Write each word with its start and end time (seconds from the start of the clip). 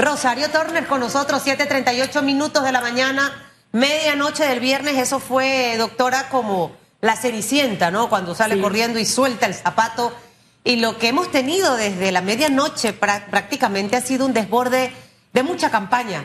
Rosario 0.00 0.48
Turner 0.50 0.86
con 0.86 1.00
nosotros, 1.00 1.42
7:38 1.44 2.22
minutos 2.22 2.64
de 2.64 2.72
la 2.72 2.80
mañana, 2.80 3.52
medianoche 3.72 4.46
del 4.46 4.58
viernes. 4.58 4.96
Eso 4.96 5.20
fue, 5.20 5.76
doctora, 5.76 6.30
como 6.30 6.72
la 7.02 7.16
cenicienta, 7.16 7.90
¿no? 7.90 8.08
Cuando 8.08 8.34
sale 8.34 8.58
corriendo 8.58 8.98
y 8.98 9.04
suelta 9.04 9.44
el 9.44 9.54
zapato. 9.54 10.14
Y 10.64 10.76
lo 10.76 10.96
que 10.96 11.08
hemos 11.08 11.30
tenido 11.30 11.76
desde 11.76 12.12
la 12.12 12.22
medianoche 12.22 12.94
prácticamente 12.94 13.96
ha 13.96 14.00
sido 14.00 14.24
un 14.24 14.32
desborde 14.32 14.90
de 15.34 15.42
mucha 15.42 15.70
campaña, 15.70 16.24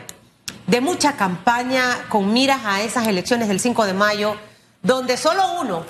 de 0.66 0.80
mucha 0.80 1.16
campaña 1.16 2.06
con 2.08 2.32
miras 2.32 2.60
a 2.64 2.80
esas 2.80 3.06
elecciones 3.06 3.48
del 3.48 3.60
5 3.60 3.84
de 3.84 3.92
mayo, 3.92 4.36
donde 4.80 5.18
solo 5.18 5.60
uno, 5.60 5.84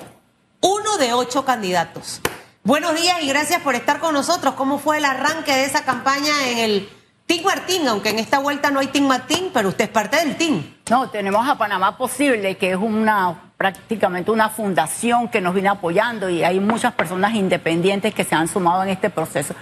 uno 0.59 0.97
de 0.97 1.13
ocho 1.13 1.45
candidatos. 1.45 2.19
Buenos 2.63 2.95
días 2.95 3.21
y 3.21 3.29
gracias 3.29 3.61
por 3.61 3.75
estar 3.75 3.99
con 3.99 4.13
nosotros. 4.13 4.55
¿Cómo 4.55 4.77
fue 4.77 4.97
el 4.97 5.05
arranque 5.05 5.53
de 5.53 5.63
esa 5.63 5.85
campaña 5.85 6.49
en 6.49 6.57
el 6.57 6.96
Team 7.27 7.43
Martín, 7.43 7.85
aunque 7.89 8.09
en 8.09 8.19
esta 8.19 8.39
vuelta 8.39 8.71
no 8.71 8.79
hay 8.79 8.87
Team 8.87 9.05
Martín, 9.05 9.49
pero 9.53 9.67
usted 9.67 9.83
es 9.83 9.91
parte 9.91 10.15
del 10.15 10.37
team. 10.37 10.63
No, 10.89 11.09
tenemos 11.09 11.47
a 11.47 11.57
Panamá 11.57 11.97
Posible, 11.97 12.55
que 12.55 12.71
es 12.71 12.77
una 12.77 13.51
prácticamente 13.57 14.31
una 14.31 14.49
fundación 14.49 15.27
que 15.27 15.41
nos 15.41 15.53
viene 15.53 15.67
apoyando 15.67 16.29
y 16.29 16.43
hay 16.43 16.59
muchas 16.61 16.93
personas 16.93 17.33
independientes 17.33 18.13
que 18.13 18.23
se 18.23 18.33
han 18.33 18.47
sumado 18.47 18.83
en 18.83 18.89
este 18.89 19.09
proceso. 19.09 19.55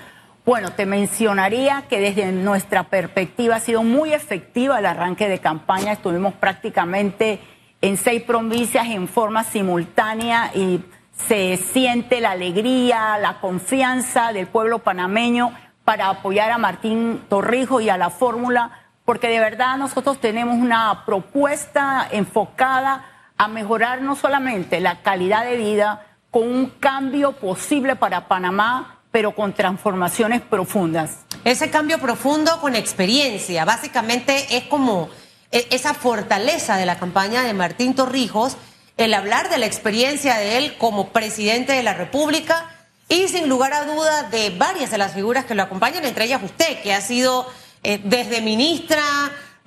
Bueno, 0.45 0.73
te 0.73 0.85
mencionaría 0.85 1.85
que 1.89 1.99
desde 1.99 2.31
nuestra 2.31 2.83
perspectiva 2.83 3.55
ha 3.55 3.59
sido 3.59 3.81
muy 3.81 4.13
efectiva 4.13 4.77
el 4.77 4.85
arranque 4.85 5.27
de 5.27 5.39
campaña. 5.39 5.93
Estuvimos 5.93 6.35
prácticamente 6.35 7.39
en 7.81 7.97
seis 7.97 8.21
provincias 8.21 8.85
en 8.89 9.07
forma 9.07 9.43
simultánea 9.43 10.51
y 10.53 10.81
se 11.27 11.57
siente 11.57 12.21
la 12.21 12.31
alegría, 12.31 13.17
la 13.17 13.39
confianza 13.39 14.33
del 14.33 14.45
pueblo 14.45 14.79
panameño 14.79 15.51
para 15.85 16.09
apoyar 16.09 16.51
a 16.51 16.57
Martín 16.57 17.23
Torrijos 17.29 17.83
y 17.83 17.89
a 17.89 17.97
la 17.97 18.09
fórmula, 18.09 18.71
porque 19.05 19.29
de 19.29 19.39
verdad 19.39 19.77
nosotros 19.77 20.19
tenemos 20.19 20.57
una 20.57 21.05
propuesta 21.05 22.07
enfocada 22.11 23.05
a 23.37 23.47
mejorar 23.47 24.01
no 24.01 24.15
solamente 24.15 24.79
la 24.79 25.03
calidad 25.03 25.45
de 25.45 25.57
vida, 25.57 26.07
con 26.31 26.43
un 26.43 26.69
cambio 26.69 27.33
posible 27.33 27.95
para 27.95 28.27
Panamá, 28.27 28.99
pero 29.11 29.33
con 29.33 29.53
transformaciones 29.53 30.41
profundas. 30.41 31.19
Ese 31.45 31.69
cambio 31.69 31.99
profundo 31.99 32.59
con 32.59 32.75
experiencia, 32.75 33.63
básicamente 33.63 34.57
es 34.57 34.65
como 34.65 35.09
e, 35.51 35.67
esa 35.69 35.93
fortaleza 35.93 36.75
de 36.75 36.85
la 36.85 36.97
campaña 36.97 37.43
de 37.43 37.53
Martín 37.53 37.95
Torrijos, 37.95 38.57
el 38.97 39.13
hablar 39.13 39.49
de 39.49 39.59
la 39.59 39.65
experiencia 39.65 40.35
de 40.35 40.57
él 40.57 40.77
como 40.77 41.09
presidente 41.09 41.73
de 41.73 41.83
la 41.83 41.93
República 41.93 42.74
y 43.07 43.27
sin 43.27 43.47
lugar 43.47 43.73
a 43.73 43.85
duda 43.85 44.23
de 44.23 44.49
varias 44.51 44.91
de 44.91 44.97
las 44.97 45.13
figuras 45.13 45.45
que 45.45 45.55
lo 45.55 45.63
acompañan, 45.63 46.03
entre 46.05 46.25
ellas 46.25 46.41
usted, 46.43 46.81
que 46.81 46.93
ha 46.93 47.01
sido 47.01 47.47
eh, 47.83 48.01
desde 48.03 48.41
ministra 48.41 49.01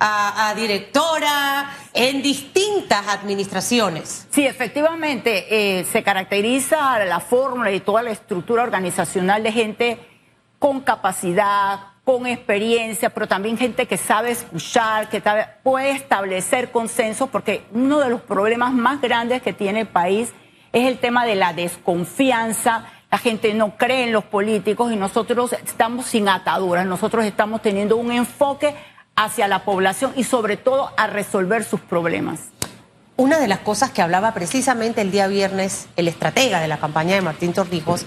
a, 0.01 0.53
directora 0.55 1.75
en 1.93 2.21
distintas 2.21 3.07
administraciones. 3.07 4.27
Sí, 4.29 4.45
efectivamente, 4.45 5.79
eh, 5.79 5.83
se 5.85 6.03
caracteriza 6.03 7.03
la 7.05 7.19
fórmula 7.19 7.71
y 7.71 7.81
toda 7.81 8.01
la 8.01 8.11
estructura 8.11 8.63
organizacional 8.63 9.43
de 9.43 9.51
gente 9.51 9.99
con 10.57 10.81
capacidad, 10.81 11.79
con 12.05 12.27
experiencia, 12.27 13.09
pero 13.09 13.27
también 13.27 13.57
gente 13.57 13.87
que 13.87 13.97
sabe 13.97 14.31
escuchar, 14.31 15.09
que 15.09 15.21
puede 15.63 15.91
establecer 15.91 16.71
consenso, 16.71 17.27
porque 17.27 17.65
uno 17.71 17.99
de 17.99 18.09
los 18.09 18.21
problemas 18.21 18.73
más 18.73 19.01
grandes 19.01 19.41
que 19.41 19.53
tiene 19.53 19.81
el 19.81 19.87
país 19.87 20.33
es 20.71 20.87
el 20.87 20.97
tema 20.99 21.25
de 21.25 21.35
la 21.35 21.53
desconfianza 21.53 22.85
la 23.11 23.17
gente 23.17 23.53
no 23.53 23.77
cree 23.77 24.03
en 24.03 24.11
los 24.11 24.23
políticos 24.23 24.91
y 24.91 24.95
nosotros 24.95 25.53
estamos 25.53 26.05
sin 26.05 26.29
ataduras, 26.29 26.85
nosotros 26.85 27.25
estamos 27.25 27.61
teniendo 27.61 27.97
un 27.97 28.11
enfoque 28.11 28.75
hacia 29.15 29.47
la 29.47 29.65
población 29.65 30.13
y 30.15 30.23
sobre 30.23 30.57
todo 30.57 30.91
a 30.95 31.07
resolver 31.07 31.63
sus 31.63 31.81
problemas. 31.81 32.49
Una 33.17 33.39
de 33.39 33.47
las 33.47 33.59
cosas 33.59 33.91
que 33.91 34.01
hablaba 34.01 34.33
precisamente 34.33 35.01
el 35.01 35.11
día 35.11 35.27
viernes 35.27 35.87
el 35.97 36.07
estratega 36.07 36.61
de 36.61 36.69
la 36.69 36.77
campaña 36.77 37.15
de 37.15 37.21
Martín 37.21 37.51
Torrijos 37.51 38.05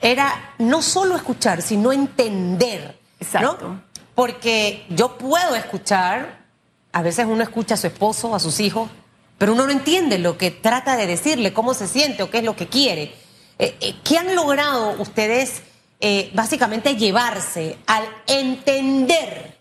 era 0.00 0.54
no 0.58 0.82
solo 0.82 1.16
escuchar, 1.16 1.62
sino 1.62 1.92
entender. 1.92 3.00
Exacto. 3.18 3.80
Porque 4.14 4.86
yo 4.90 5.18
puedo 5.18 5.56
escuchar, 5.56 6.44
a 6.92 7.02
veces 7.02 7.26
uno 7.26 7.42
escucha 7.42 7.74
a 7.74 7.78
su 7.78 7.88
esposo, 7.88 8.34
a 8.34 8.38
sus 8.38 8.60
hijos, 8.60 8.90
pero 9.38 9.54
uno 9.54 9.66
no 9.66 9.72
entiende 9.72 10.18
lo 10.18 10.38
que 10.38 10.52
trata 10.52 10.96
de 10.96 11.08
decirle, 11.08 11.52
cómo 11.52 11.74
se 11.74 11.88
siente 11.88 12.22
o 12.22 12.30
qué 12.30 12.38
es 12.38 12.44
lo 12.44 12.54
que 12.54 12.68
quiere. 12.68 13.12
Eh, 13.58 13.76
eh, 13.80 13.94
¿Qué 14.02 14.18
han 14.18 14.34
logrado 14.34 15.00
ustedes 15.00 15.62
eh, 16.00 16.30
básicamente 16.34 16.96
llevarse 16.96 17.78
al 17.86 18.04
entender 18.26 19.58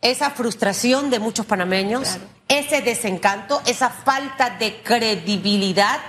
esa 0.00 0.30
frustración 0.30 1.10
de 1.10 1.20
muchos 1.20 1.46
panameños, 1.46 2.18
ese 2.48 2.82
desencanto, 2.82 3.62
esa 3.66 3.90
falta 3.90 4.50
de 4.50 4.82
credibilidad? 4.82 6.00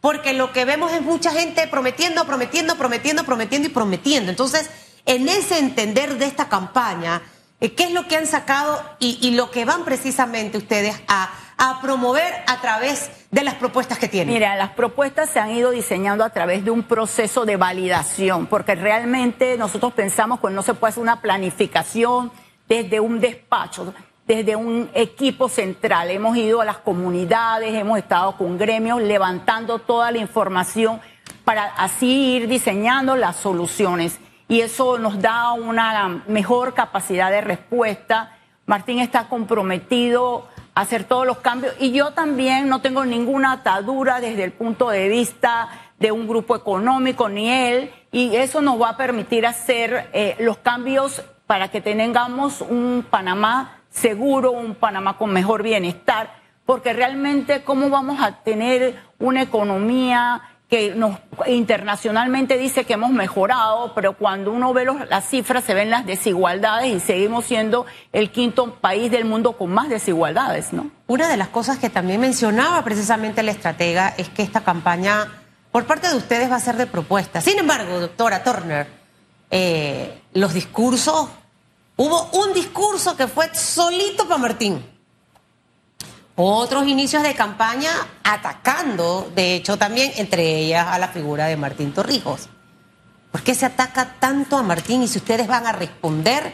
Porque 0.00 0.32
lo 0.32 0.52
que 0.52 0.64
vemos 0.64 0.92
es 0.92 1.02
mucha 1.02 1.30
gente 1.30 1.66
prometiendo, 1.68 2.24
prometiendo, 2.26 2.76
prometiendo, 2.76 3.24
prometiendo 3.24 3.68
y 3.68 3.70
prometiendo. 3.70 4.30
Entonces, 4.30 4.70
en 5.04 5.28
ese 5.28 5.58
entender 5.58 6.18
de 6.18 6.26
esta 6.26 6.48
campaña, 6.48 7.22
¿qué 7.60 7.84
es 7.84 7.92
lo 7.92 8.08
que 8.08 8.16
han 8.16 8.26
sacado 8.26 8.82
y 8.98 9.30
lo 9.32 9.50
que 9.50 9.64
van 9.64 9.84
precisamente 9.84 10.58
ustedes 10.58 10.96
a 11.06 11.30
a 11.64 11.80
promover 11.80 12.34
a 12.48 12.60
través 12.60 13.08
de 13.30 13.44
las 13.44 13.54
propuestas 13.54 13.96
que 13.96 14.08
tienen? 14.08 14.34
Mira, 14.34 14.56
las 14.56 14.70
propuestas 14.70 15.30
se 15.30 15.38
han 15.38 15.52
ido 15.52 15.70
diseñando 15.70 16.24
a 16.24 16.30
través 16.30 16.64
de 16.64 16.72
un 16.72 16.82
proceso 16.82 17.44
de 17.44 17.56
validación, 17.56 18.46
porque 18.46 18.74
realmente 18.74 19.56
nosotros 19.56 19.92
pensamos 19.92 20.40
que 20.40 20.50
no 20.50 20.62
se 20.62 20.74
puede 20.74 20.90
hacer 20.90 21.04
una 21.04 21.20
planificación 21.20 22.32
desde 22.68 22.98
un 22.98 23.20
despacho, 23.20 23.94
desde 24.26 24.56
un 24.56 24.90
equipo 24.92 25.48
central. 25.48 26.10
Hemos 26.10 26.36
ido 26.36 26.60
a 26.60 26.64
las 26.64 26.78
comunidades, 26.78 27.72
hemos 27.74 27.96
estado 27.96 28.36
con 28.36 28.58
gremios 28.58 29.00
levantando 29.00 29.78
toda 29.78 30.10
la 30.10 30.18
información 30.18 31.00
para 31.44 31.66
así 31.76 32.34
ir 32.34 32.48
diseñando 32.48 33.14
las 33.14 33.36
soluciones. 33.36 34.18
Y 34.48 34.62
eso 34.62 34.98
nos 34.98 35.22
da 35.22 35.52
una 35.52 36.24
mejor 36.26 36.74
capacidad 36.74 37.30
de 37.30 37.40
respuesta. 37.40 38.36
Martín 38.66 38.98
está 38.98 39.28
comprometido 39.28 40.48
hacer 40.74 41.04
todos 41.04 41.26
los 41.26 41.38
cambios. 41.38 41.74
Y 41.78 41.92
yo 41.92 42.12
también 42.12 42.68
no 42.68 42.80
tengo 42.80 43.04
ninguna 43.04 43.52
atadura 43.52 44.20
desde 44.20 44.44
el 44.44 44.52
punto 44.52 44.90
de 44.90 45.08
vista 45.08 45.68
de 45.98 46.12
un 46.12 46.26
grupo 46.26 46.56
económico, 46.56 47.28
ni 47.28 47.48
él, 47.48 47.90
y 48.10 48.34
eso 48.36 48.60
nos 48.60 48.80
va 48.80 48.90
a 48.90 48.96
permitir 48.96 49.46
hacer 49.46 50.10
eh, 50.12 50.36
los 50.40 50.58
cambios 50.58 51.22
para 51.46 51.68
que 51.68 51.80
tengamos 51.80 52.60
un 52.60 53.06
Panamá 53.08 53.78
seguro, 53.90 54.52
un 54.52 54.74
Panamá 54.74 55.16
con 55.16 55.32
mejor 55.32 55.62
bienestar, 55.62 56.34
porque 56.66 56.92
realmente 56.92 57.62
cómo 57.62 57.88
vamos 57.90 58.20
a 58.20 58.42
tener 58.42 58.98
una 59.18 59.42
economía 59.42 60.42
que 60.72 60.94
nos 60.94 61.18
internacionalmente 61.46 62.56
dice 62.56 62.86
que 62.86 62.94
hemos 62.94 63.10
mejorado, 63.10 63.92
pero 63.94 64.16
cuando 64.16 64.50
uno 64.50 64.72
ve 64.72 64.86
las 65.06 65.28
cifras 65.28 65.64
se 65.64 65.74
ven 65.74 65.90
las 65.90 66.06
desigualdades 66.06 66.90
y 66.90 66.98
seguimos 66.98 67.44
siendo 67.44 67.84
el 68.10 68.30
quinto 68.30 68.76
país 68.76 69.10
del 69.10 69.26
mundo 69.26 69.58
con 69.58 69.70
más 69.70 69.90
desigualdades, 69.90 70.72
¿no? 70.72 70.90
Una 71.08 71.28
de 71.28 71.36
las 71.36 71.48
cosas 71.48 71.76
que 71.76 71.90
también 71.90 72.22
mencionaba 72.22 72.82
precisamente 72.84 73.42
la 73.42 73.50
estratega 73.50 74.14
es 74.16 74.30
que 74.30 74.42
esta 74.42 74.62
campaña 74.62 75.28
por 75.70 75.84
parte 75.84 76.08
de 76.08 76.16
ustedes 76.16 76.50
va 76.50 76.56
a 76.56 76.60
ser 76.60 76.78
de 76.78 76.86
propuesta. 76.86 77.42
Sin 77.42 77.58
embargo, 77.58 78.00
doctora 78.00 78.42
Turner, 78.42 78.86
eh, 79.50 80.22
los 80.32 80.54
discursos, 80.54 81.28
hubo 81.96 82.30
un 82.32 82.54
discurso 82.54 83.14
que 83.14 83.28
fue 83.28 83.54
solito 83.54 84.26
para 84.26 84.38
Martín 84.38 84.82
otros 86.36 86.86
inicios 86.86 87.22
de 87.22 87.34
campaña 87.34 87.90
atacando, 88.24 89.30
de 89.34 89.54
hecho 89.54 89.76
también 89.76 90.12
entre 90.16 90.58
ellas 90.58 90.86
a 90.88 90.98
la 90.98 91.08
figura 91.08 91.46
de 91.46 91.56
Martín 91.56 91.92
Torrijos. 91.92 92.48
¿Por 93.30 93.42
qué 93.42 93.54
se 93.54 93.66
ataca 93.66 94.16
tanto 94.18 94.56
a 94.56 94.62
Martín 94.62 95.02
y 95.02 95.08
si 95.08 95.18
ustedes 95.18 95.46
van 95.46 95.66
a 95.66 95.72
responder 95.72 96.52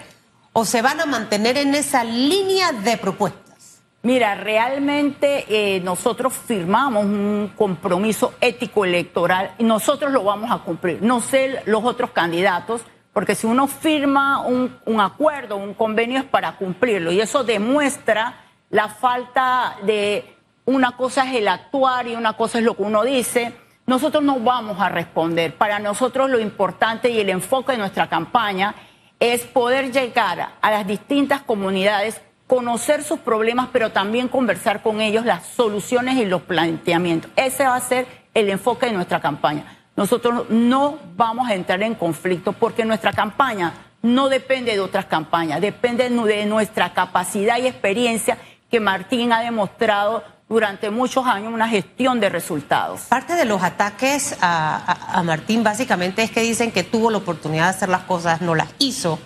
o 0.52 0.64
se 0.64 0.82
van 0.82 1.00
a 1.00 1.06
mantener 1.06 1.58
en 1.58 1.74
esa 1.74 2.04
línea 2.04 2.72
de 2.72 2.96
propuestas? 2.96 3.80
Mira, 4.02 4.36
realmente 4.36 5.44
eh, 5.48 5.81
nosotros 5.81 6.32
firmamos 6.32 7.04
un 7.04 7.52
compromiso 7.56 8.34
ético 8.40 8.84
electoral 8.84 9.54
y 9.58 9.64
nosotros 9.64 10.12
lo 10.12 10.22
vamos 10.22 10.50
a 10.52 10.58
cumplir. 10.58 11.02
No 11.02 11.20
sé 11.20 11.62
los 11.66 11.84
otros 11.84 12.12
candidatos, 12.12 12.82
porque 13.12 13.34
si 13.34 13.48
uno 13.48 13.66
firma 13.66 14.40
un, 14.42 14.78
un 14.86 15.00
acuerdo, 15.00 15.56
un 15.56 15.74
convenio 15.74 16.19
es 16.20 16.24
para 16.24 16.56
cumplirlo 16.56 17.10
y 17.10 17.20
eso 17.20 17.42
demuestra 17.42 18.47
la 18.70 18.88
falta 18.88 19.76
de 19.82 20.37
una 20.67 20.93
cosa 20.93 21.25
es 21.25 21.37
el 21.37 21.49
actuar 21.49 22.06
y 22.06 22.15
una 22.15 22.35
cosa 22.35 22.59
es 22.59 22.65
lo 22.65 22.76
que 22.76 22.82
uno 22.82 23.03
dice, 23.03 23.55
nosotros 23.87 24.23
no 24.23 24.38
vamos 24.38 24.79
a 24.81 24.91
responder. 24.91 25.55
Para 25.55 25.79
nosotros 25.79 26.29
lo 26.29 26.38
importante 26.38 27.09
y 27.09 27.20
el 27.20 27.31
enfoque 27.31 27.73
de 27.73 27.79
nuestra 27.79 28.06
campaña 28.09 28.75
es 29.19 29.47
poder 29.47 29.91
llegar 29.91 30.50
a 30.61 30.70
las 30.70 30.87
distintas 30.87 31.41
comunidades, 31.41 32.20
conocer 32.47 33.03
sus 33.03 33.19
problemas, 33.20 33.69
pero 33.73 33.91
también 33.91 34.29
conversar 34.29 34.82
con 34.82 35.00
ellos 35.00 35.25
las 35.25 35.47
soluciones 35.47 36.17
y 36.17 36.26
los 36.26 36.43
planteamientos. 36.43 37.31
Ese 37.35 37.65
va 37.65 37.76
a 37.76 37.81
ser 37.81 38.06
el 38.35 38.50
enfoque 38.50 38.87
de 38.87 38.93
nuestra 38.93 39.20
campaña. 39.20 39.65
Nosotros 39.97 40.50
no 40.50 40.99
vamos 41.17 41.49
a 41.49 41.55
entrar 41.55 41.82
en 41.82 41.94
conflicto 41.94 42.53
porque 42.53 42.85
nuestra 42.85 43.12
campaña 43.12 43.73
no 44.03 44.29
depende 44.29 44.73
de 44.73 44.81
otras 44.81 45.06
campañas, 45.06 45.61
depende 45.61 46.09
de 46.09 46.47
nuestra 46.47 46.93
capacidad 46.93 47.59
y 47.59 47.67
experiencia 47.67 48.38
que 48.70 48.81
Martín 48.81 49.32
ha 49.32 49.41
demostrado 49.41 50.25
durante 50.49 50.91
muchos 50.91 51.26
años 51.26 51.53
una 51.53 51.69
gestión 51.69 52.20
de 52.20 52.29
resultados. 52.29 53.03
Parte 53.03 53.35
de 53.35 53.44
los 53.44 53.62
ataques 53.62 54.37
a, 54.41 55.23
Martín 55.25 55.62
básicamente 55.62 56.23
es 56.23 56.31
que 56.31 56.41
dicen 56.41 56.73
que 56.73 56.85
tuvo 56.85 57.11
la 57.11 57.19
oportunidad 57.19 57.65
de 57.65 57.70
hacer 57.70 57.88
las 57.88 58.03
cosas, 58.03 58.41
no 58.41 58.55
las 58.55 58.69
hizo. 58.79 59.19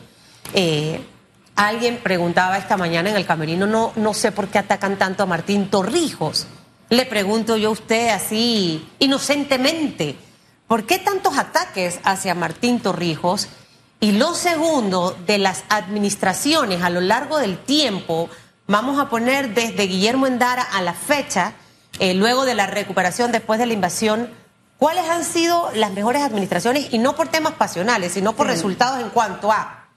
Eh, 0.52 1.00
alguien 1.54 1.98
preguntaba 2.02 2.58
esta 2.58 2.76
mañana 2.76 3.10
en 3.10 3.16
el 3.16 3.26
camerino, 3.26 3.66
no, 3.66 3.92
no 3.96 4.14
sé 4.14 4.32
por 4.32 4.48
qué 4.48 4.58
atacan 4.58 4.96
tanto 4.96 5.22
a 5.22 5.26
Martín 5.26 5.70
Torrijos. 5.70 6.46
Le 6.88 7.06
pregunto 7.06 7.56
yo 7.56 7.68
a 7.68 7.72
usted 7.72 8.08
así 8.08 8.86
inocentemente, 8.98 10.16
¿por 10.66 10.84
qué 10.84 10.98
tantos 10.98 11.38
ataques 11.38 12.00
hacia 12.04 12.34
Martín 12.34 12.80
Torrijos? 12.80 13.48
Y 14.00 14.12
lo 14.12 14.34
segundo, 14.34 15.16
de 15.26 15.38
las 15.38 15.62
administraciones 15.68 16.82
a 16.82 16.90
lo 16.90 17.00
largo 17.00 17.38
del 17.38 17.56
tiempo, 17.58 18.28
vamos 18.66 18.98
a 18.98 19.08
poner 19.08 19.54
desde 19.54 19.86
Guillermo 19.86 20.26
Endara 20.26 20.62
a 20.62 20.82
la 20.82 20.94
fecha, 20.94 21.54
eh, 21.98 22.14
luego 22.14 22.44
de 22.44 22.54
la 22.54 22.66
recuperación 22.66 23.32
después 23.32 23.58
de 23.58 23.66
la 23.66 23.72
invasión, 23.72 24.30
¿cuáles 24.78 25.08
han 25.08 25.24
sido 25.24 25.70
las 25.74 25.92
mejores 25.92 26.22
administraciones? 26.22 26.92
Y 26.92 26.98
no 26.98 27.14
por 27.14 27.28
temas 27.28 27.54
pasionales, 27.54 28.12
sino 28.12 28.34
por 28.34 28.46
resultados 28.46 29.00
en 29.00 29.10
cuanto 29.10 29.52
a 29.52 29.88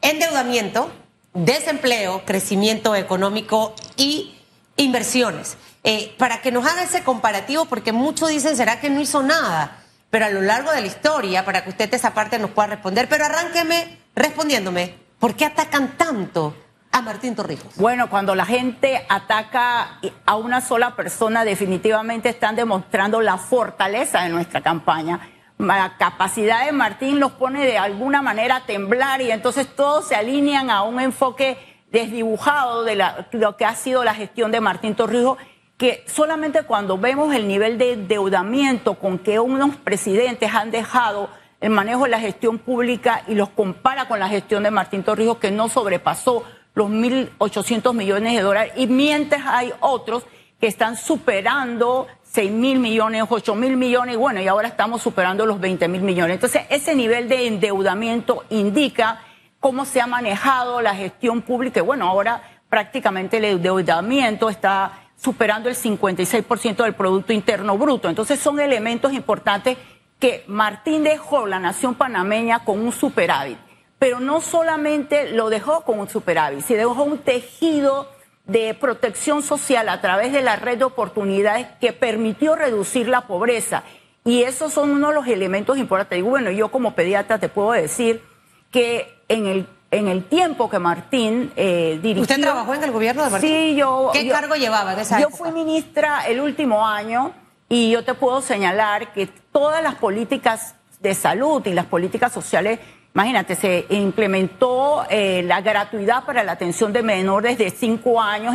endeudamiento, 0.00 0.92
desempleo, 1.32 2.24
crecimiento 2.24 2.94
económico 2.94 3.74
y 3.96 4.34
inversiones. 4.76 5.56
Eh, 5.82 6.14
para 6.18 6.40
que 6.40 6.50
nos 6.50 6.66
haga 6.66 6.82
ese 6.82 7.02
comparativo, 7.02 7.66
porque 7.66 7.92
muchos 7.92 8.30
dicen, 8.30 8.56
¿será 8.56 8.80
que 8.80 8.88
no 8.88 9.00
hizo 9.00 9.22
nada? 9.22 9.84
Pero 10.10 10.26
a 10.26 10.30
lo 10.30 10.40
largo 10.40 10.70
de 10.70 10.80
la 10.80 10.86
historia, 10.86 11.44
para 11.44 11.64
que 11.64 11.70
usted 11.70 11.92
esa 11.92 12.14
parte 12.14 12.38
nos 12.38 12.52
pueda 12.52 12.68
responder, 12.68 13.08
pero 13.08 13.24
arránqueme 13.24 13.98
respondiéndome, 14.14 14.94
¿por 15.18 15.34
qué 15.34 15.44
atacan 15.44 15.98
tanto 15.98 16.54
a 16.94 17.02
Martín 17.02 17.34
Torrijos? 17.34 17.76
Bueno, 17.76 18.08
cuando 18.08 18.36
la 18.36 18.46
gente 18.46 19.04
ataca 19.08 19.98
a 20.24 20.36
una 20.36 20.60
sola 20.60 20.94
persona, 20.94 21.44
definitivamente 21.44 22.28
están 22.28 22.54
demostrando 22.54 23.20
la 23.20 23.36
fortaleza 23.36 24.22
de 24.22 24.28
nuestra 24.28 24.60
campaña. 24.60 25.20
La 25.58 25.96
capacidad 25.98 26.64
de 26.64 26.72
Martín 26.72 27.18
los 27.18 27.32
pone 27.32 27.66
de 27.66 27.78
alguna 27.78 28.22
manera 28.22 28.56
a 28.56 28.66
temblar 28.66 29.20
y 29.20 29.32
entonces 29.32 29.66
todos 29.74 30.06
se 30.06 30.14
alinean 30.14 30.70
a 30.70 30.82
un 30.82 31.00
enfoque 31.00 31.58
desdibujado 31.90 32.84
de 32.84 33.04
lo 33.32 33.56
que 33.56 33.64
ha 33.64 33.74
sido 33.74 34.04
la 34.04 34.14
gestión 34.14 34.52
de 34.52 34.60
Martín 34.60 34.94
Torrijos 34.94 35.38
que 35.76 36.04
solamente 36.06 36.62
cuando 36.62 36.96
vemos 36.98 37.34
el 37.34 37.48
nivel 37.48 37.78
de 37.78 37.94
endeudamiento 37.94 38.94
con 38.94 39.18
que 39.18 39.40
unos 39.40 39.74
presidentes 39.76 40.54
han 40.54 40.70
dejado 40.70 41.28
el 41.60 41.70
manejo 41.70 42.04
de 42.04 42.10
la 42.10 42.20
gestión 42.20 42.58
pública 42.58 43.22
y 43.26 43.34
los 43.34 43.48
compara 43.48 44.06
con 44.06 44.20
la 44.20 44.28
gestión 44.28 44.62
de 44.62 44.70
Martín 44.70 45.02
Torrijos, 45.02 45.38
que 45.38 45.50
no 45.50 45.68
sobrepasó 45.68 46.44
los 46.74 46.90
1.800 46.90 47.94
millones 47.94 48.34
de 48.34 48.42
dólares, 48.42 48.72
y 48.76 48.86
mientras 48.86 49.42
hay 49.46 49.72
otros 49.80 50.24
que 50.60 50.66
están 50.66 50.96
superando 50.96 52.06
6 52.22 52.50
mil 52.50 52.78
millones, 52.78 53.24
8 53.28 53.54
mil 53.54 53.76
millones, 53.76 54.14
y 54.14 54.18
bueno, 54.18 54.40
y 54.40 54.48
ahora 54.48 54.68
estamos 54.68 55.02
superando 55.02 55.46
los 55.46 55.60
20 55.60 55.86
mil 55.88 56.02
millones. 56.02 56.34
Entonces, 56.34 56.62
ese 56.70 56.94
nivel 56.94 57.28
de 57.28 57.46
endeudamiento 57.46 58.44
indica 58.50 59.20
cómo 59.60 59.84
se 59.84 60.00
ha 60.00 60.06
manejado 60.06 60.80
la 60.82 60.94
gestión 60.94 61.42
pública, 61.42 61.80
y 61.80 61.82
bueno, 61.82 62.08
ahora 62.08 62.42
prácticamente 62.68 63.36
el 63.36 63.44
endeudamiento 63.44 64.50
está 64.50 65.04
superando 65.16 65.68
el 65.68 65.76
56% 65.76 66.82
del 66.82 66.94
Producto 66.94 67.32
Interno 67.32 67.78
Bruto. 67.78 68.08
Entonces 68.08 68.40
son 68.40 68.58
elementos 68.58 69.12
importantes 69.12 69.78
que 70.18 70.44
Martín 70.48 71.04
dejó 71.04 71.46
la 71.46 71.60
nación 71.60 71.94
panameña 71.94 72.64
con 72.64 72.80
un 72.80 72.92
superávit, 72.92 73.58
pero 74.04 74.20
no 74.20 74.42
solamente 74.42 75.30
lo 75.30 75.48
dejó 75.48 75.80
con 75.80 75.98
un 75.98 76.10
superávit, 76.10 76.60
se 76.60 76.76
dejó 76.76 77.04
un 77.04 77.16
tejido 77.16 78.06
de 78.44 78.74
protección 78.74 79.42
social 79.42 79.88
a 79.88 80.02
través 80.02 80.30
de 80.30 80.42
la 80.42 80.56
red 80.56 80.76
de 80.76 80.84
oportunidades 80.84 81.68
que 81.80 81.94
permitió 81.94 82.54
reducir 82.54 83.08
la 83.08 83.22
pobreza. 83.22 83.82
Y 84.22 84.42
esos 84.42 84.74
son 84.74 84.90
uno 84.90 85.08
de 85.08 85.14
los 85.14 85.26
elementos 85.26 85.78
importantes. 85.78 86.18
Y 86.18 86.20
bueno, 86.20 86.50
yo 86.50 86.70
como 86.70 86.94
pediatra 86.94 87.38
te 87.38 87.48
puedo 87.48 87.72
decir 87.72 88.22
que 88.70 89.22
en 89.28 89.46
el 89.46 89.66
en 89.90 90.08
el 90.08 90.24
tiempo 90.24 90.68
que 90.68 90.78
Martín 90.78 91.50
eh, 91.56 91.98
dirigió. 92.02 92.22
¿Usted 92.24 92.42
trabajó 92.42 92.74
en 92.74 92.84
el 92.84 92.90
gobierno 92.90 93.24
de 93.24 93.30
Martín? 93.30 93.48
Sí, 93.48 93.74
yo. 93.74 94.10
¿Qué 94.12 94.28
cargo 94.28 94.54
llevaba 94.56 94.92
en 94.92 94.98
esa 94.98 95.18
Yo 95.18 95.30
fui 95.30 95.50
ministra 95.50 96.26
el 96.26 96.42
último 96.42 96.86
año 96.86 97.32
y 97.70 97.90
yo 97.90 98.04
te 98.04 98.12
puedo 98.12 98.42
señalar 98.42 99.14
que 99.14 99.28
todas 99.50 99.82
las 99.82 99.94
políticas 99.94 100.74
de 101.00 101.14
salud 101.14 101.64
y 101.66 101.72
las 101.72 101.86
políticas 101.86 102.32
sociales, 102.32 102.80
imagínate, 103.14 103.54
se 103.54 103.86
implementó 103.90 105.04
eh, 105.08 105.42
la 105.44 105.60
gratuidad 105.60 106.24
para 106.24 106.42
la 106.42 106.52
atención 106.52 106.92
de 106.92 107.02
menores 107.02 107.56
de 107.58 107.70
cinco 107.70 108.20
años, 108.20 108.54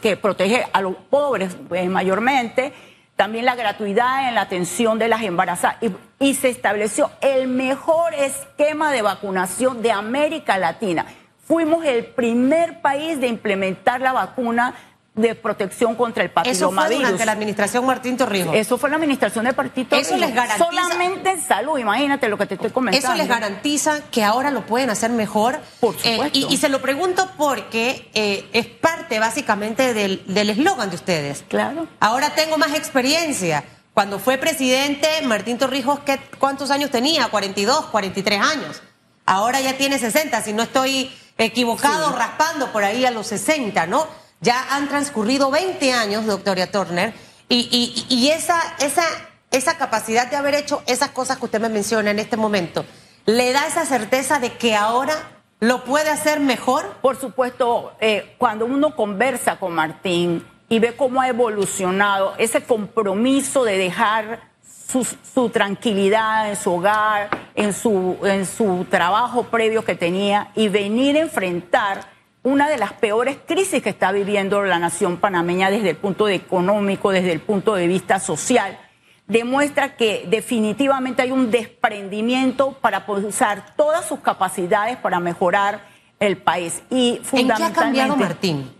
que 0.00 0.16
protege 0.16 0.64
a 0.72 0.80
los 0.80 0.94
pobres 0.94 1.56
eh, 1.72 1.88
mayormente 1.88 2.72
también 3.16 3.46
la 3.46 3.56
gratuidad 3.56 4.28
en 4.28 4.34
la 4.34 4.42
atención 4.42 4.98
de 4.98 5.08
las 5.08 5.22
embarazadas 5.22 5.78
y, 6.20 6.34
se 6.34 6.50
estableció 6.50 7.10
el 7.22 7.48
mejor 7.48 8.12
esquema 8.14 8.92
de 8.92 9.02
vacunación 9.02 9.82
de 9.82 9.90
América 9.90 10.58
Latina. 10.58 11.06
Fuimos 11.46 11.84
el 11.84 12.04
primer 12.04 12.82
país 12.82 13.18
de 13.20 13.28
implementar 13.28 14.02
la 14.02 14.12
vacuna 14.12 14.74
de 15.16 15.34
protección 15.34 15.94
contra 15.94 16.22
el 16.22 16.30
papilomavirus. 16.30 16.58
Eso 16.58 16.70
fue 16.72 16.96
durante 16.96 17.24
la 17.24 17.32
administración 17.32 17.86
Martín 17.86 18.16
Torrijos. 18.18 18.54
Eso 18.54 18.76
fue 18.76 18.90
la 18.90 18.96
administración 18.96 19.46
de 19.46 19.52
Martín 19.52 19.86
Torrijos. 19.86 20.12
Eso 20.12 20.18
les 20.18 20.34
garantiza... 20.34 20.66
Solamente 20.66 21.30
en 21.30 21.42
salud, 21.42 21.78
imagínate 21.78 22.28
lo 22.28 22.36
que 22.36 22.44
te 22.44 22.54
estoy 22.54 22.70
comentando. 22.70 23.08
Eso 23.08 23.16
les 23.16 23.26
garantiza 23.26 24.02
que 24.10 24.22
ahora 24.22 24.50
lo 24.50 24.66
pueden 24.66 24.90
hacer 24.90 25.10
mejor. 25.10 25.58
Por 25.80 25.94
eh, 26.04 26.12
supuesto. 26.12 26.38
y, 26.38 26.56
se 26.58 26.68
lo 26.68 26.82
pregunto 26.82 27.28
porque 27.38 28.10
eh, 28.12 28.46
es 28.52 28.66
parte 28.66 29.18
básicamente 29.18 29.94
del 29.94 30.50
eslogan 30.50 30.90
de 30.90 30.96
ustedes. 30.96 31.44
Claro. 31.48 31.88
Ahora 31.98 32.34
tengo 32.34 32.58
más 32.58 32.74
experiencia. 32.74 33.64
Cuando 33.94 34.18
fue 34.18 34.36
presidente, 34.36 35.08
Martín 35.24 35.56
Torrijos, 35.56 36.00
¿qué, 36.00 36.20
¿cuántos 36.38 36.70
años 36.70 36.90
tenía? 36.90 37.28
42, 37.28 37.86
43 37.86 38.40
años. 38.42 38.82
Ahora 39.24 39.62
ya 39.62 39.78
tiene 39.78 39.98
60, 39.98 40.42
si 40.42 40.52
no 40.52 40.62
estoy 40.62 41.10
equivocado, 41.38 42.14
raspando 42.14 42.70
por 42.72 42.84
ahí 42.84 43.06
a 43.06 43.10
los 43.10 43.26
60, 43.28 43.86
¿no? 43.86 44.06
Ya 44.40 44.74
han 44.74 44.88
transcurrido 44.88 45.50
20 45.50 45.92
años, 45.92 46.26
doctora 46.26 46.66
Turner, 46.66 47.14
y, 47.48 48.30
esa, 48.32 48.60
esa, 48.80 49.04
esa 49.50 49.78
capacidad 49.78 50.28
de 50.28 50.36
haber 50.36 50.54
hecho 50.54 50.82
esas 50.86 51.10
cosas 51.10 51.38
que 51.38 51.44
usted 51.44 51.60
me 51.60 51.68
menciona 51.68 52.10
en 52.10 52.18
este 52.18 52.36
momento, 52.36 52.84
¿le 53.24 53.52
da 53.52 53.66
esa 53.66 53.84
certeza 53.84 54.38
de 54.38 54.52
que 54.52 54.74
ahora 54.74 55.14
lo 55.60 55.84
puede 55.84 56.10
hacer 56.10 56.40
mejor? 56.40 56.96
Por 57.00 57.18
supuesto, 57.18 57.92
eh, 58.00 58.34
cuando 58.38 58.66
uno 58.66 58.94
conversa 58.96 59.58
con 59.58 59.74
Martín 59.74 60.44
y 60.68 60.80
ve 60.80 60.96
cómo 60.96 61.20
ha 61.20 61.28
evolucionado 61.28 62.34
ese 62.38 62.62
compromiso 62.64 63.64
de 63.64 63.78
dejar 63.78 64.50
su, 64.88 65.06
su, 65.34 65.48
tranquilidad 65.50 66.50
en 66.50 66.56
su 66.56 66.74
hogar, 66.74 67.30
en 67.54 67.72
su, 67.72 68.18
en 68.24 68.44
su 68.46 68.86
trabajo 68.90 69.44
previo 69.44 69.84
que 69.84 69.94
tenía 69.94 70.50
y 70.54 70.68
venir 70.68 71.16
a 71.16 71.20
enfrentar 71.20 72.15
una 72.46 72.68
de 72.68 72.78
las 72.78 72.92
peores 72.92 73.38
crisis 73.44 73.82
que 73.82 73.88
está 73.88 74.12
viviendo 74.12 74.62
la 74.62 74.78
nación 74.78 75.16
panameña 75.16 75.68
desde 75.68 75.90
el 75.90 75.96
punto 75.96 76.26
de 76.26 76.36
económico, 76.36 77.10
desde 77.10 77.32
el 77.32 77.40
punto 77.40 77.74
de 77.74 77.88
vista 77.88 78.20
social, 78.20 78.78
demuestra 79.26 79.96
que 79.96 80.28
definitivamente 80.28 81.22
hay 81.22 81.32
un 81.32 81.50
desprendimiento 81.50 82.78
para 82.80 83.04
usar 83.08 83.74
todas 83.74 84.06
sus 84.06 84.20
capacidades 84.20 84.96
para 84.96 85.18
mejorar 85.18 85.88
el 86.20 86.36
país. 86.36 86.84
Y 86.88 87.20
fundamentalmente, 87.24 87.40
¿En 87.40 87.56
qué 87.56 87.64
ha 87.64 87.82
cambiado 87.82 88.16
Martín? 88.16 88.70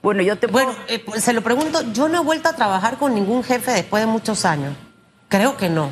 Bueno, 0.00 0.22
yo 0.22 0.38
te 0.38 0.46
Bueno, 0.46 0.74
eh, 0.88 0.98
pues, 1.04 1.22
se 1.22 1.34
lo 1.34 1.42
pregunto, 1.42 1.92
yo 1.92 2.08
no 2.08 2.22
he 2.22 2.24
vuelto 2.24 2.48
a 2.48 2.54
trabajar 2.54 2.96
con 2.96 3.14
ningún 3.14 3.44
jefe 3.44 3.70
después 3.72 4.02
de 4.02 4.06
muchos 4.06 4.46
años. 4.46 4.74
Creo 5.28 5.58
que 5.58 5.68
no. 5.68 5.90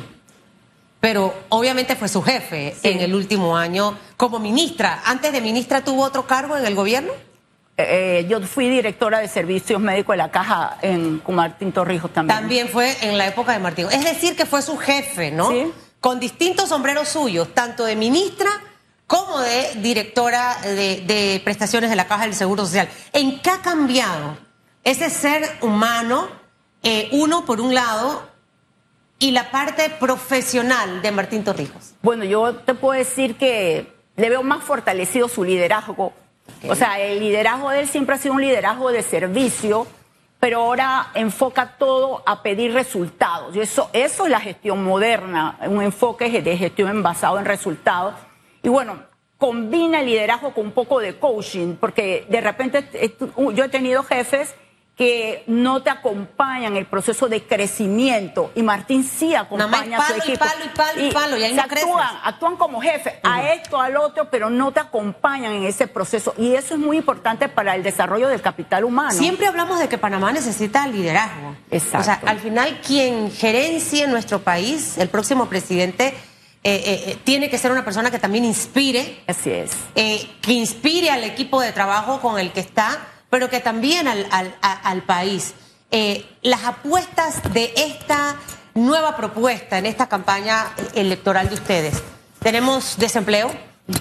Pero 0.99 1.33
obviamente 1.49 1.95
fue 1.95 2.09
su 2.09 2.21
jefe 2.21 2.75
en 2.83 2.99
el 2.99 3.15
último 3.15 3.55
año 3.55 3.97
como 4.17 4.39
ministra. 4.39 5.01
¿Antes 5.05 5.31
de 5.31 5.39
ministra 5.39 5.81
tuvo 5.81 6.03
otro 6.03 6.27
cargo 6.27 6.57
en 6.57 6.65
el 6.65 6.75
gobierno? 6.75 7.13
Eh, 7.77 8.25
yo 8.29 8.41
fui 8.41 8.67
directora 8.69 9.19
de 9.19 9.29
servicios 9.29 9.79
médicos 9.79 10.13
de 10.13 10.17
la 10.17 10.29
caja 10.29 10.77
en, 10.81 11.19
con 11.19 11.35
Martín 11.35 11.71
Torrijos 11.71 12.11
también. 12.11 12.37
También 12.37 12.67
fue 12.67 12.97
en 13.01 13.17
la 13.17 13.27
época 13.27 13.53
de 13.53 13.59
Martín. 13.59 13.87
Es 13.89 14.03
decir, 14.03 14.35
que 14.35 14.45
fue 14.45 14.61
su 14.61 14.77
jefe, 14.77 15.31
¿no? 15.31 15.49
Sí. 15.49 15.71
Con 16.01 16.19
distintos 16.19 16.67
sombreros 16.69 17.07
suyos, 17.07 17.53
tanto 17.53 17.85
de 17.85 17.95
ministra 17.95 18.49
como 19.07 19.39
de 19.39 19.75
directora 19.77 20.57
de, 20.61 21.41
prestaciones 21.43 21.89
de 21.89 21.95
la 21.95 22.05
caja 22.05 22.25
del 22.25 22.35
Seguro 22.35 22.65
Social. 22.65 22.89
¿En 23.11 23.39
qué 23.39 23.49
ha 23.49 23.61
cambiado 23.61 24.37
ese 24.83 25.09
ser 25.09 25.49
humano, 25.61 26.27
eh, 26.83 27.09
uno 27.13 27.45
por 27.45 27.59
un 27.59 27.73
lado, 27.73 28.29
y 29.19 29.31
la 29.31 29.51
parte 29.51 29.89
profesional 29.99 31.01
de 31.01 31.11
Martín 31.11 31.43
Torrijos? 31.43 31.93
Bueno, 32.01 32.23
yo 32.23 32.55
te 32.55 32.73
puedo 32.73 32.97
decir 32.97 33.35
que 33.35 33.93
le 34.15 34.29
veo 34.29 34.43
más 34.43 34.63
fortalecido 34.63 35.27
su 35.27 35.43
liderazgo. 35.43 36.13
O 36.67 36.75
sea, 36.75 36.99
el 36.99 37.19
liderazgo 37.19 37.69
de 37.69 37.81
él 37.81 37.87
siempre 37.87 38.15
ha 38.15 38.17
sido 38.17 38.33
un 38.33 38.41
liderazgo 38.41 38.91
de 38.91 39.03
servicio, 39.03 39.85
pero 40.39 40.61
ahora 40.61 41.11
enfoca 41.13 41.77
todo 41.77 42.23
a 42.25 42.41
pedir 42.41 42.73
resultados. 42.73 43.55
Y 43.55 43.59
eso, 43.59 43.89
eso 43.93 44.25
es 44.25 44.31
la 44.31 44.39
gestión 44.39 44.83
moderna, 44.83 45.59
un 45.67 45.83
enfoque 45.83 46.41
de 46.41 46.57
gestión 46.57 47.03
basado 47.03 47.37
en 47.37 47.45
resultados. 47.45 48.15
Y 48.63 48.69
bueno, 48.69 48.99
combina 49.37 49.99
el 49.99 50.07
liderazgo 50.07 50.53
con 50.53 50.67
un 50.67 50.71
poco 50.71 50.99
de 50.99 51.17
coaching, 51.17 51.75
porque 51.75 52.25
de 52.29 52.41
repente 52.41 52.89
eh, 52.93 53.15
yo 53.53 53.63
he 53.63 53.69
tenido 53.69 54.03
jefes 54.03 54.55
que 54.99 55.45
no 55.47 55.81
te 55.81 55.89
acompañan 55.89 56.73
en 56.73 56.77
el 56.77 56.85
proceso 56.85 57.29
de 57.29 57.41
crecimiento 57.41 58.51
y 58.53 58.63
Martín 58.63 59.05
sí 59.05 59.33
acompaña 59.33 59.97
a 59.97 60.07
su 60.07 60.13
equipo. 60.15 60.33
Y 60.33 60.37
palo, 60.37 60.65
y 60.65 60.69
palo, 60.75 61.07
y 61.07 61.11
palo, 61.11 61.37
y 61.37 61.43
ahí 61.45 61.53
no 61.53 61.61
actúan, 61.61 62.17
actúan 62.21 62.57
como 62.57 62.81
jefe 62.81 63.17
a 63.23 63.53
esto, 63.53 63.79
al 63.79 63.95
otro, 63.95 64.29
pero 64.29 64.49
no 64.49 64.73
te 64.73 64.81
acompañan 64.81 65.53
en 65.53 65.63
ese 65.63 65.87
proceso 65.87 66.33
y 66.37 66.53
eso 66.53 66.73
es 66.73 66.81
muy 66.81 66.97
importante 66.97 67.47
para 67.47 67.75
el 67.75 67.81
desarrollo 67.81 68.27
del 68.27 68.41
capital 68.41 68.83
humano. 68.83 69.11
Siempre 69.11 69.47
hablamos 69.47 69.79
de 69.79 69.87
que 69.87 69.97
Panamá 69.97 70.33
necesita 70.33 70.85
liderazgo. 70.85 71.55
Exacto. 71.71 71.99
O 71.99 72.03
sea, 72.03 72.21
al 72.25 72.39
final 72.39 72.81
quien 72.85 73.31
gerencie 73.31 74.05
nuestro 74.05 74.39
país, 74.39 74.97
el 74.97 75.07
próximo 75.07 75.45
presidente 75.45 76.07
eh, 76.07 76.13
eh, 76.63 77.03
eh, 77.05 77.17
tiene 77.23 77.49
que 77.49 77.57
ser 77.57 77.71
una 77.71 77.85
persona 77.85 78.11
que 78.11 78.19
también 78.19 78.43
inspire. 78.43 79.23
Así 79.27 79.49
es. 79.49 79.71
que 79.95 80.51
inspire 80.51 81.09
al 81.09 81.23
equipo 81.23 81.61
de 81.61 81.71
trabajo 81.71 82.19
con 82.19 82.37
el 82.37 82.51
que 82.51 82.59
está 82.59 82.99
pero 83.29 83.49
que 83.49 83.59
también 83.59 84.07
al, 84.07 85.03
país. 85.03 85.53
Eh, 85.91 86.25
las 86.41 86.63
apuestas 86.63 87.41
de 87.53 87.73
esta 87.75 88.35
nueva 88.73 89.15
propuesta 89.15 89.77
en 89.77 89.85
esta 89.85 90.07
campaña 90.07 90.67
electoral 90.93 91.49
de 91.49 91.55
ustedes. 91.55 92.01
Tenemos 92.39 92.97
desempleo, 92.97 93.51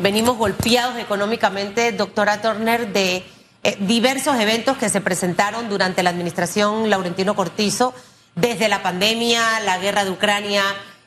venimos 0.00 0.36
golpeados 0.36 0.96
económicamente, 0.98 1.92
doctora 1.92 2.40
Turner, 2.40 2.92
de 2.92 3.24
eh, 3.64 3.76
diversos 3.80 4.38
eventos 4.38 4.76
que 4.76 4.88
se 4.88 5.00
presentaron 5.00 5.68
durante 5.68 6.02
la 6.02 6.10
administración 6.10 6.90
Laurentino 6.90 7.34
Cortizo, 7.34 7.94
desde 8.34 8.68
la 8.68 8.82
pandemia, 8.82 9.60
la 9.60 9.78
guerra 9.78 10.04
de 10.04 10.10
Ucrania 10.10 10.62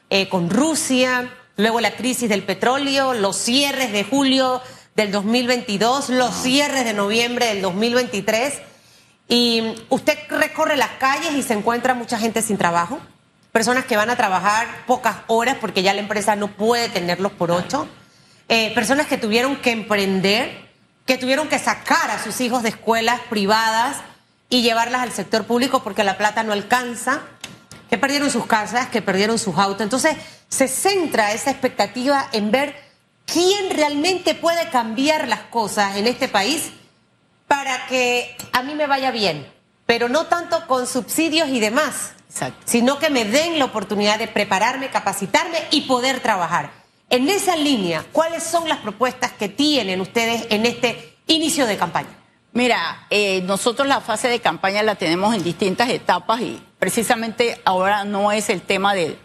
eh, 0.09 0.27
con 0.27 0.49
Rusia, 0.49 1.31
luego 1.55 1.79
la 1.79 1.95
crisis 1.95 2.27
del 2.27 2.43
petróleo, 2.43 3.13
los 3.13 3.37
cierres 3.37 3.93
de 3.93 4.03
julio 4.03 4.61
del 4.95 5.11
2022, 5.11 6.09
los 6.09 6.33
cierres 6.35 6.85
de 6.85 6.93
noviembre 6.93 7.47
del 7.47 7.61
2023. 7.61 8.53
Y 9.27 9.75
usted 9.89 10.17
recorre 10.29 10.75
las 10.75 10.91
calles 10.99 11.33
y 11.33 11.43
se 11.43 11.53
encuentra 11.53 11.93
mucha 11.93 12.17
gente 12.17 12.41
sin 12.41 12.57
trabajo, 12.57 12.99
personas 13.51 13.85
que 13.85 13.95
van 13.95 14.09
a 14.09 14.17
trabajar 14.17 14.67
pocas 14.85 15.17
horas 15.27 15.57
porque 15.61 15.83
ya 15.83 15.93
la 15.93 16.01
empresa 16.01 16.35
no 16.35 16.49
puede 16.49 16.89
tenerlos 16.89 17.31
por 17.31 17.51
ocho, 17.51 17.87
eh, 18.49 18.73
personas 18.75 19.07
que 19.07 19.17
tuvieron 19.17 19.55
que 19.57 19.71
emprender, 19.71 20.69
que 21.05 21.17
tuvieron 21.17 21.47
que 21.47 21.59
sacar 21.59 22.11
a 22.11 22.21
sus 22.21 22.41
hijos 22.41 22.63
de 22.63 22.69
escuelas 22.69 23.21
privadas 23.29 23.97
y 24.49 24.61
llevarlas 24.61 25.01
al 25.01 25.13
sector 25.13 25.45
público 25.45 25.81
porque 25.81 26.03
la 26.03 26.17
plata 26.17 26.43
no 26.43 26.51
alcanza, 26.51 27.21
que 27.89 27.97
perdieron 27.97 28.29
sus 28.29 28.45
casas, 28.45 28.87
que 28.87 29.01
perdieron 29.01 29.39
sus 29.39 29.57
autos. 29.57 29.81
Entonces 29.81 30.17
se 30.49 30.67
centra 30.67 31.31
esa 31.31 31.51
expectativa 31.51 32.27
en 32.33 32.51
ver 32.51 32.90
¿Quién 33.31 33.69
realmente 33.69 34.35
puede 34.35 34.69
cambiar 34.69 35.29
las 35.29 35.39
cosas 35.43 35.95
en 35.95 36.05
este 36.05 36.27
país 36.27 36.71
para 37.47 37.87
que 37.87 38.35
a 38.51 38.61
mí 38.61 38.75
me 38.75 38.87
vaya 38.87 39.09
bien? 39.11 39.47
Pero 39.85 40.09
no 40.09 40.25
tanto 40.25 40.67
con 40.67 40.85
subsidios 40.85 41.47
y 41.47 41.61
demás, 41.61 42.11
sino 42.65 42.99
que 42.99 43.09
me 43.09 43.23
den 43.23 43.57
la 43.57 43.65
oportunidad 43.65 44.19
de 44.19 44.27
prepararme, 44.27 44.89
capacitarme 44.89 45.59
y 45.71 45.81
poder 45.81 46.19
trabajar. 46.19 46.71
En 47.09 47.29
esa 47.29 47.55
línea, 47.55 48.05
¿cuáles 48.11 48.43
son 48.43 48.67
las 48.67 48.79
propuestas 48.79 49.31
que 49.31 49.47
tienen 49.47 50.01
ustedes 50.01 50.47
en 50.49 50.65
este 50.65 51.17
inicio 51.27 51.67
de 51.67 51.77
campaña? 51.77 52.09
Mira, 52.51 53.07
eh, 53.09 53.41
nosotros 53.43 53.87
la 53.87 54.01
fase 54.01 54.27
de 54.27 54.41
campaña 54.41 54.83
la 54.83 54.95
tenemos 54.95 55.33
en 55.33 55.43
distintas 55.43 55.89
etapas 55.89 56.41
y 56.41 56.61
precisamente 56.79 57.61
ahora 57.63 58.03
no 58.03 58.33
es 58.33 58.49
el 58.49 58.61
tema 58.61 58.93
de 58.93 59.17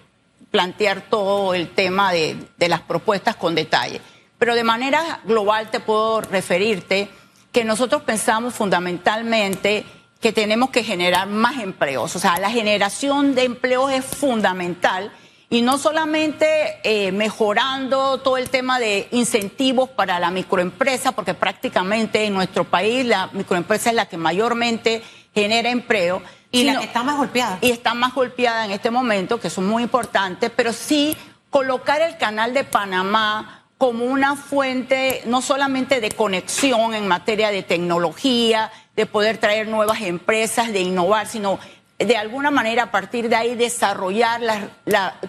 plantear 0.56 1.02
todo 1.02 1.52
el 1.52 1.68
tema 1.68 2.12
de, 2.12 2.48
las 2.56 2.80
propuestas 2.80 3.36
con 3.36 3.54
detalle. 3.54 4.00
Pero 4.38 4.54
de 4.54 4.64
manera 4.64 5.20
global 5.24 5.70
te 5.70 5.80
puedo 5.80 6.22
referirte 6.22 7.10
que 7.52 7.62
nosotros 7.62 8.00
pensamos 8.04 8.54
fundamentalmente 8.54 9.84
que 10.18 10.32
tenemos 10.32 10.70
que 10.70 10.82
generar 10.82 11.28
más 11.28 11.58
empleos. 11.58 12.16
O 12.16 12.18
sea, 12.18 12.38
la 12.38 12.48
generación 12.48 13.34
de 13.34 13.44
empleos 13.44 13.92
es 13.92 14.02
fundamental 14.06 15.12
y 15.50 15.60
no 15.60 15.76
solamente 15.76 16.46
eh, 16.84 17.12
mejorando 17.12 18.16
todo 18.16 18.38
el 18.38 18.48
tema 18.48 18.78
de 18.78 19.08
incentivos 19.10 19.90
para 19.90 20.18
la 20.18 20.30
microempresa, 20.30 21.12
porque 21.12 21.34
prácticamente 21.34 22.24
en 22.24 22.32
nuestro 22.32 22.64
país 22.64 23.04
la 23.04 23.28
microempresa 23.34 23.90
es 23.90 23.94
la 23.94 24.06
que 24.06 24.16
mayormente 24.16 25.02
genera 25.34 25.68
empleo, 25.68 26.22
y 26.60 26.64
la 26.64 26.78
que 26.78 26.84
está 26.86 27.02
más 27.02 27.16
golpeada. 27.16 27.58
Y 27.60 27.70
está 27.70 27.94
más 27.94 28.14
golpeada 28.14 28.64
en 28.64 28.70
este 28.70 28.90
momento, 28.90 29.40
que 29.40 29.50
son 29.50 29.66
muy 29.66 29.82
importantes, 29.82 30.50
pero 30.54 30.72
sí 30.72 31.16
colocar 31.50 32.02
el 32.02 32.16
canal 32.16 32.52
de 32.54 32.64
Panamá 32.64 33.64
como 33.78 34.04
una 34.04 34.36
fuente 34.36 35.22
no 35.26 35.42
solamente 35.42 36.00
de 36.00 36.10
conexión 36.10 36.94
en 36.94 37.06
materia 37.06 37.50
de 37.50 37.62
tecnología, 37.62 38.72
de 38.94 39.06
poder 39.06 39.38
traer 39.38 39.68
nuevas 39.68 40.00
empresas, 40.00 40.72
de 40.72 40.80
innovar, 40.80 41.26
sino 41.26 41.58
de 41.98 42.16
alguna 42.16 42.50
manera 42.50 42.84
a 42.84 42.90
partir 42.90 43.28
de 43.28 43.36
ahí 43.36 43.54
desarrollar 43.54 44.70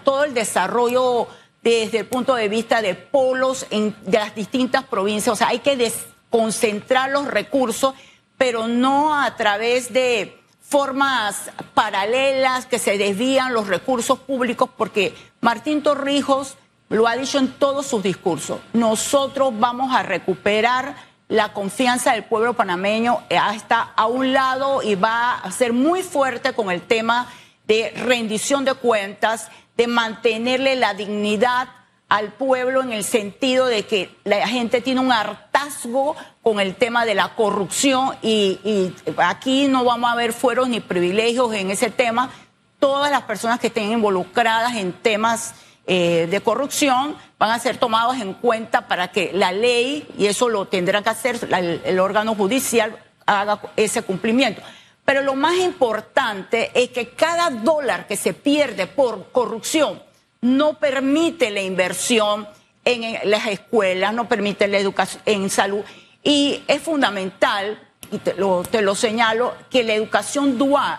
todo 0.04 0.24
el 0.24 0.34
desarrollo 0.34 1.28
desde 1.62 2.00
el 2.00 2.06
punto 2.06 2.36
de 2.36 2.48
vista 2.48 2.82
de 2.82 2.96
polos 2.96 3.66
en, 3.70 3.96
de 4.04 4.20
las 4.20 4.36
distintas 4.36 4.84
provincias. 4.84 5.34
O 5.34 5.36
sea, 5.36 5.50
hay 5.50 5.60
que 5.60 5.92
concentrar 6.30 7.10
los 7.10 7.28
recursos, 7.28 7.94
pero 8.38 8.68
no 8.68 9.20
a 9.20 9.36
través 9.36 9.92
de 9.92 10.40
formas 10.68 11.50
paralelas 11.74 12.66
que 12.66 12.78
se 12.78 12.98
desvían 12.98 13.54
los 13.54 13.68
recursos 13.68 14.20
públicos, 14.20 14.70
porque 14.76 15.16
Martín 15.40 15.82
Torrijos 15.82 16.58
lo 16.90 17.08
ha 17.08 17.16
dicho 17.16 17.40
en 17.40 17.54
todos 17.54 17.86
sus 17.88 18.04
discursos. 18.04 18.60
Nosotros 18.74 19.58
vamos 19.58 19.96
a 19.96 20.04
recuperar 20.04 20.96
la 21.30 21.54
confianza 21.54 22.14
del 22.14 22.26
pueblo 22.26 22.54
panameño, 22.54 23.20
está 23.30 23.94
a 23.96 24.08
un 24.08 24.34
lado 24.34 24.82
y 24.82 24.96
va 24.96 25.36
a 25.36 25.52
ser 25.52 25.74
muy 25.74 26.04
fuerte 26.04 26.54
con 26.54 26.72
el 26.72 26.82
tema 26.82 27.28
de 27.66 27.92
rendición 27.96 28.66
de 28.66 28.74
cuentas, 28.74 29.50
de 29.76 29.88
mantenerle 29.88 30.76
la 30.76 30.94
dignidad 30.94 31.68
al 32.10 32.32
pueblo 32.34 32.82
en 32.82 32.94
el 32.94 33.04
sentido 33.04 33.66
de 33.66 33.84
que 33.84 34.10
la 34.24 34.48
gente 34.48 34.82
tiene 34.82 35.02
un 35.02 35.12
hartazgo 35.12 36.16
con 36.42 36.60
el 36.60 36.76
tema 36.76 37.06
de 37.06 37.16
la 37.16 37.36
corrupción 37.36 38.16
y, 38.22 38.94
aquí 39.18 39.68
no 39.68 39.84
vamos 39.84 40.12
a 40.12 40.16
ver 40.16 40.32
fueros 40.32 40.70
ni 40.70 40.80
privilegios 40.80 41.54
en 41.54 41.70
ese 41.70 41.90
tema. 41.90 42.32
Todas 42.80 43.12
las 43.12 43.24
personas 43.24 43.60
que 43.60 43.68
estén 43.68 43.92
involucradas 43.92 44.76
en 44.76 44.94
temas 44.94 45.56
eh, 45.86 46.28
de 46.30 46.42
corrupción 46.42 47.16
van 47.38 47.52
a 47.52 47.60
ser 47.60 47.78
tomadas 47.78 48.22
en 48.22 48.34
cuenta 48.34 48.88
para 48.88 49.10
que 49.10 49.32
la 49.34 49.52
ley, 49.52 50.08
y 50.18 50.28
eso 50.28 50.48
lo 50.48 50.66
tendrá 50.66 51.02
que 51.02 51.10
hacer 51.10 51.40
el 51.84 52.00
órgano 52.00 52.36
judicial, 52.36 52.98
haga 53.26 53.60
ese 53.76 54.02
cumplimiento. 54.04 54.62
Pero 55.04 55.22
lo 55.22 55.36
más 55.36 55.58
importante 55.58 56.72
es 56.74 56.90
que 56.90 57.10
cada 57.10 57.50
dólar 57.50 58.08
que 58.08 58.16
se 58.16 58.34
pierde 58.34 58.88
por 58.88 59.32
corrupción 59.32 60.07
no 60.42 60.76
permite 60.76 61.50
la 61.50 61.62
inversión 61.62 62.48
en 62.86 63.30
las 63.30 63.48
escuelas, 63.48 64.14
no 64.14 64.28
permite 64.28 64.68
la 64.68 64.78
educación 64.78 65.22
en 65.26 65.50
salud. 65.50 65.84
Y 66.24 66.64
es 66.68 66.82
fundamental, 66.82 67.80
y 68.12 68.20
te 68.20 68.34
lo, 68.36 68.96
señalo, 68.96 69.54
que 69.70 69.84
la 69.84 69.94
educación 69.94 70.58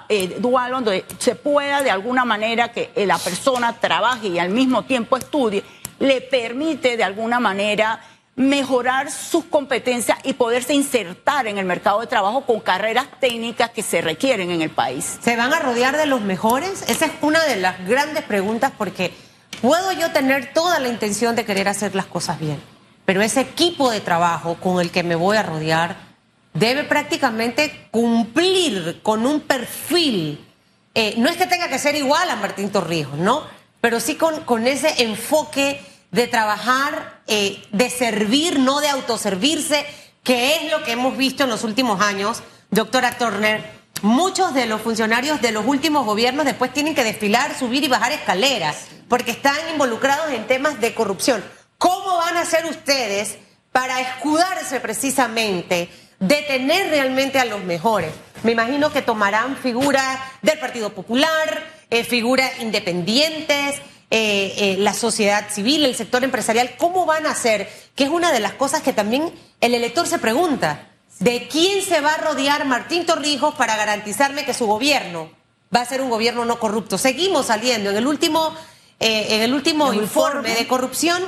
eh, 0.09 0.37
dual, 0.38 0.71
donde 0.71 1.04
se 1.18 1.35
pueda 1.35 1.83
de 1.83 1.90
alguna 1.90 2.25
manera 2.25 2.73
que 2.73 2.90
la 3.07 3.18
persona 3.18 3.75
trabaje 3.80 4.28
y 4.28 4.38
al 4.38 4.50
mismo 4.50 4.85
tiempo 4.85 5.16
estudie, 5.16 5.64
le 5.99 6.21
permite 6.21 6.97
de 6.97 7.04
alguna 7.04 7.40
manera 7.40 8.00
mejorar 8.37 9.11
sus 9.11 9.45
competencias 9.47 10.18
y 10.23 10.35
poderse 10.35 10.73
insertar 10.73 11.49
en 11.49 11.59
el 11.59 11.64
mercado 11.64 12.00
de 12.00 12.07
trabajo 12.07 12.42
con 12.42 12.61
carreras 12.61 13.07
técnicas 13.18 13.71
que 13.71 13.83
se 13.83 14.00
requieren 14.00 14.52
en 14.52 14.62
el 14.62 14.71
país. 14.71 15.18
¿Se 15.21 15.35
van 15.35 15.52
a 15.52 15.59
rodear 15.59 15.97
de 15.97 16.07
los 16.07 16.21
mejores? 16.21 16.88
Esa 16.88 17.07
es 17.07 17.12
una 17.21 17.42
de 17.45 17.57
las 17.57 17.85
grandes 17.85 18.23
preguntas 18.23 18.73
porque 18.78 19.12
Puedo 19.61 19.93
yo 19.93 20.12
tener 20.12 20.53
toda 20.53 20.79
la 20.79 20.88
intención 20.88 21.35
de 21.35 21.45
querer 21.45 21.69
hacer 21.69 21.95
las 21.95 22.07
cosas 22.07 22.38
bien, 22.38 22.62
pero 23.05 23.23
ese 23.23 23.41
equipo 23.41 23.91
de 23.91 24.00
trabajo 24.00 24.57
con 24.61 24.81
el 24.81 24.91
que 24.91 25.03
me 25.03 25.17
voy 25.17 25.37
a 25.37 25.43
rodear 25.43 25.97
debe 26.55 26.85
prácticamente 26.85 27.88
cumplir 27.91 29.00
con 29.03 29.27
un 29.27 29.41
perfil. 29.41 30.45
Eh, 30.95 31.15
no 31.19 31.29
es 31.29 31.37
que 31.37 31.47
tenga 31.47 31.69
que 31.69 31.79
ser 31.79 31.97
igual 31.97 32.31
a 32.31 32.37
Martín 32.37 32.71
Torrijos, 32.71 33.19
¿no? 33.19 33.43
Pero 33.81 34.00
sí 34.00 34.15
con, 34.15 34.41
con 34.45 34.67
ese 34.67 35.03
enfoque 35.03 35.81
de 36.11 36.27
trabajar, 36.27 37.21
eh, 37.27 37.62
de 37.73 37.91
servir, 37.91 38.59
no 38.61 38.81
de 38.81 38.88
autoservirse, 38.88 39.85
que 40.23 40.57
es 40.57 40.71
lo 40.71 40.85
que 40.85 40.93
hemos 40.93 41.17
visto 41.17 41.45
en 41.45 41.50
los 41.50 41.65
últimos 41.65 42.00
años, 42.00 42.43
doctora 42.71 43.19
Turner 43.19 43.77
muchos 44.02 44.55
de 44.55 44.67
los 44.67 44.81
funcionarios 44.81 45.40
de 45.40 45.52
los 45.52 45.67
últimos 45.67 46.05
gobiernos 46.05 46.45
después 46.45 46.73
tienen 46.73 46.95
que 46.95 47.05
desfilar, 47.05 47.57
subir 47.59 47.85
y 47.85 47.88
bajar 47.88 48.12
escaleras, 48.12 48.87
porque 49.09 49.31
están 49.31 49.57
involucrados 49.73 50.33
en 50.33 50.47
temas 50.47 50.81
de 50.81 50.95
corrupción. 50.95 51.45
¿Cómo 51.78 52.17
van 52.17 52.37
a 52.37 52.43
hacer 52.43 52.67
ustedes 52.67 53.38
para 53.73 54.00
escudarse 54.00 54.81
precisamente 54.81 55.88
de 56.19 56.43
tener 56.43 56.90
realmente 56.90 57.38
a 57.38 57.45
los 57.45 57.62
mejores? 57.64 58.12
Me 58.43 58.52
imagino 58.52 58.93
que 58.93 59.02
tomarán 59.02 59.57
figuras 59.57 60.19
del 60.43 60.59
Partido 60.59 60.93
Popular, 60.93 61.64
eh, 61.90 62.05
figuras 62.05 62.61
independientes, 62.61 63.76
eh, 64.11 64.55
eh, 64.57 64.76
la 64.78 64.95
sociedad 64.95 65.50
civil, 65.50 65.85
el 65.85 65.95
sector 65.95 66.25
empresarial. 66.25 66.76
¿Cómo 66.78 67.05
van 67.05 67.26
a 67.26 67.33
hacer 67.33 67.69
que 67.99 68.05
es 68.05 68.11
una 68.11 68.31
de 68.31 68.38
las 68.38 68.52
cosas 68.52 68.81
que 68.81 68.93
también 68.93 69.33
el 69.61 69.75
elector 69.75 70.07
se 70.07 70.19
pregunta. 70.19 70.88
¿De 71.20 71.48
quién 71.48 71.82
se 71.82 72.00
va 72.00 72.14
a 72.14 72.16
rodear 72.18 72.64
Martín 72.64 73.04
Torrijos 73.04 73.54
para 73.54 73.76
garantizarme 73.76 74.44
que 74.44 74.54
su 74.54 74.66
gobierno 74.66 75.30
va 75.75 75.80
a 75.80 75.84
ser 75.84 76.00
un 76.00 76.10
gobierno 76.10 76.44
no 76.44 76.60
corrupto? 76.60 76.96
Seguimos 76.96 77.46
saliendo. 77.46 77.90
En 77.90 77.96
el 77.96 78.06
último, 78.06 78.54
eh, 79.00 79.26
en 79.30 79.42
el 79.42 79.52
último 79.52 79.92
informe 79.92 80.54
de 80.54 80.68
corrupción, 80.68 81.22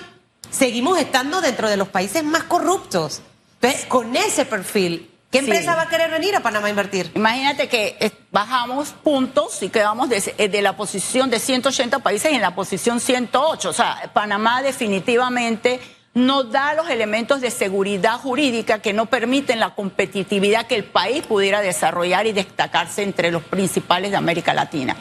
seguimos 0.51 0.99
estando 0.99 1.41
dentro 1.41 1.69
de 1.69 1.77
los 1.77 1.89
países 1.89 2.23
más 2.23 2.45
corruptos. 2.45 3.23
Entonces, 3.61 3.87
con 3.87 4.15
ese 4.15 4.45
perfil, 4.45 5.11
¿qué 5.33 5.41
empresa 5.41 5.75
va 5.75 5.83
a 5.83 5.89
querer 5.89 6.09
venir 6.09 6.37
a 6.37 6.41
Panamá 6.41 6.69
a 6.69 6.71
invertir? 6.71 7.11
Imagínate 7.17 7.69
que 7.69 8.13
bajamos 8.31 8.91
puntos 8.91 9.61
y 9.61 9.71
quedamos 9.71 10.09
de, 10.09 10.35
eh, 10.39 10.49
de 10.49 10.63
la 10.63 10.77
posición 10.77 11.31
de 11.31 11.41
180 11.41 11.99
países 11.99 12.33
en 12.33 12.41
la 12.41 12.55
posición 12.55 13.01
108. 13.01 13.69
O 13.69 13.73
sea, 13.73 14.09
Panamá 14.15 14.63
definitivamente 14.63 15.81
nos 16.15 16.51
da 16.51 16.75
los 16.75 16.91
elementos 16.91 17.41
de 17.41 17.51
seguridad 17.51 18.19
jurídica 18.19 18.81
que 18.81 18.93
no 18.93 19.07
permiten 19.07 19.61
la 19.61 19.75
competitividad 19.75 20.67
que 20.67 20.75
el 20.75 20.85
país 20.85 21.25
pudiera 21.25 21.61
desarrollar 21.61 22.27
y 22.27 22.33
destacarse 22.33 23.03
entre 23.03 23.31
los 23.31 23.43
principales 23.45 24.11
de 24.11 24.17
América 24.17 24.53
Latina. 24.53 24.97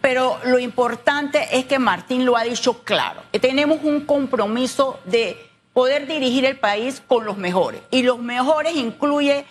Pero 0.00 0.38
lo 0.44 0.58
importante 0.58 1.58
es 1.58 1.66
que 1.66 1.78
Martín 1.78 2.24
lo 2.24 2.36
ha 2.36 2.44
dicho 2.44 2.84
claro. 2.84 3.22
Tenemos 3.40 3.80
un 3.82 4.06
compromiso 4.06 5.00
de 5.04 5.36
poder 5.72 6.06
dirigir 6.06 6.46
el 6.46 6.58
país 6.58 7.02
con 7.06 7.26
los 7.26 7.36
mejores. 7.36 7.82
Y 7.90 8.02
los 8.02 8.18
mejores 8.18 8.76
incluye, 8.76 9.44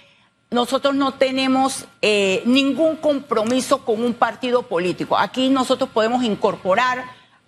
nosotros 0.49 0.95
no 0.95 1.13
tenemos 1.13 1.85
eh, 2.01 2.41
ningún 2.45 2.95
compromiso 2.95 3.85
con 3.85 4.03
un 4.03 4.13
partido 4.15 4.63
político. 4.63 5.17
Aquí 5.17 5.49
nosotros 5.49 5.89
podemos 5.91 6.23
incorporar 6.23 7.05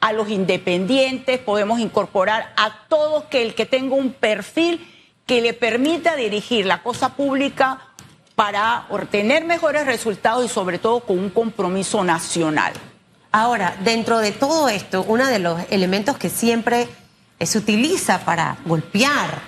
a 0.08 0.14
los 0.14 0.30
independientes, 0.30 1.38
podemos 1.38 1.82
incorporar 1.82 2.54
a 2.56 2.88
todo 2.88 3.28
que 3.28 3.42
el 3.42 3.56
que 3.56 3.66
tenga 3.66 3.96
un 3.96 4.14
perfil 4.14 4.88
que 5.26 5.42
le 5.42 5.54
permita 5.54 6.16
dirigir 6.16 6.66
la 6.66 6.82
cosa 6.82 7.10
pública 7.10 7.80
para 8.36 8.86
obtener 8.90 9.44
mejores 9.44 9.86
resultados 9.86 10.46
y 10.46 10.48
sobre 10.48 10.80
todo 10.80 11.02
con 11.02 11.20
un 11.20 11.30
compromiso 11.30 12.06
nacional. 12.06 12.72
Ahora, 13.34 13.76
dentro 13.84 14.20
de 14.20 14.32
todo 14.32 14.70
esto, 14.70 15.04
uno 15.06 15.28
de 15.28 15.40
los 15.40 15.60
elementos 15.72 16.18
que 16.18 16.30
siempre 16.30 16.88
se 17.42 17.58
utiliza 17.58 18.20
para 18.20 18.56
golpear 18.64 19.42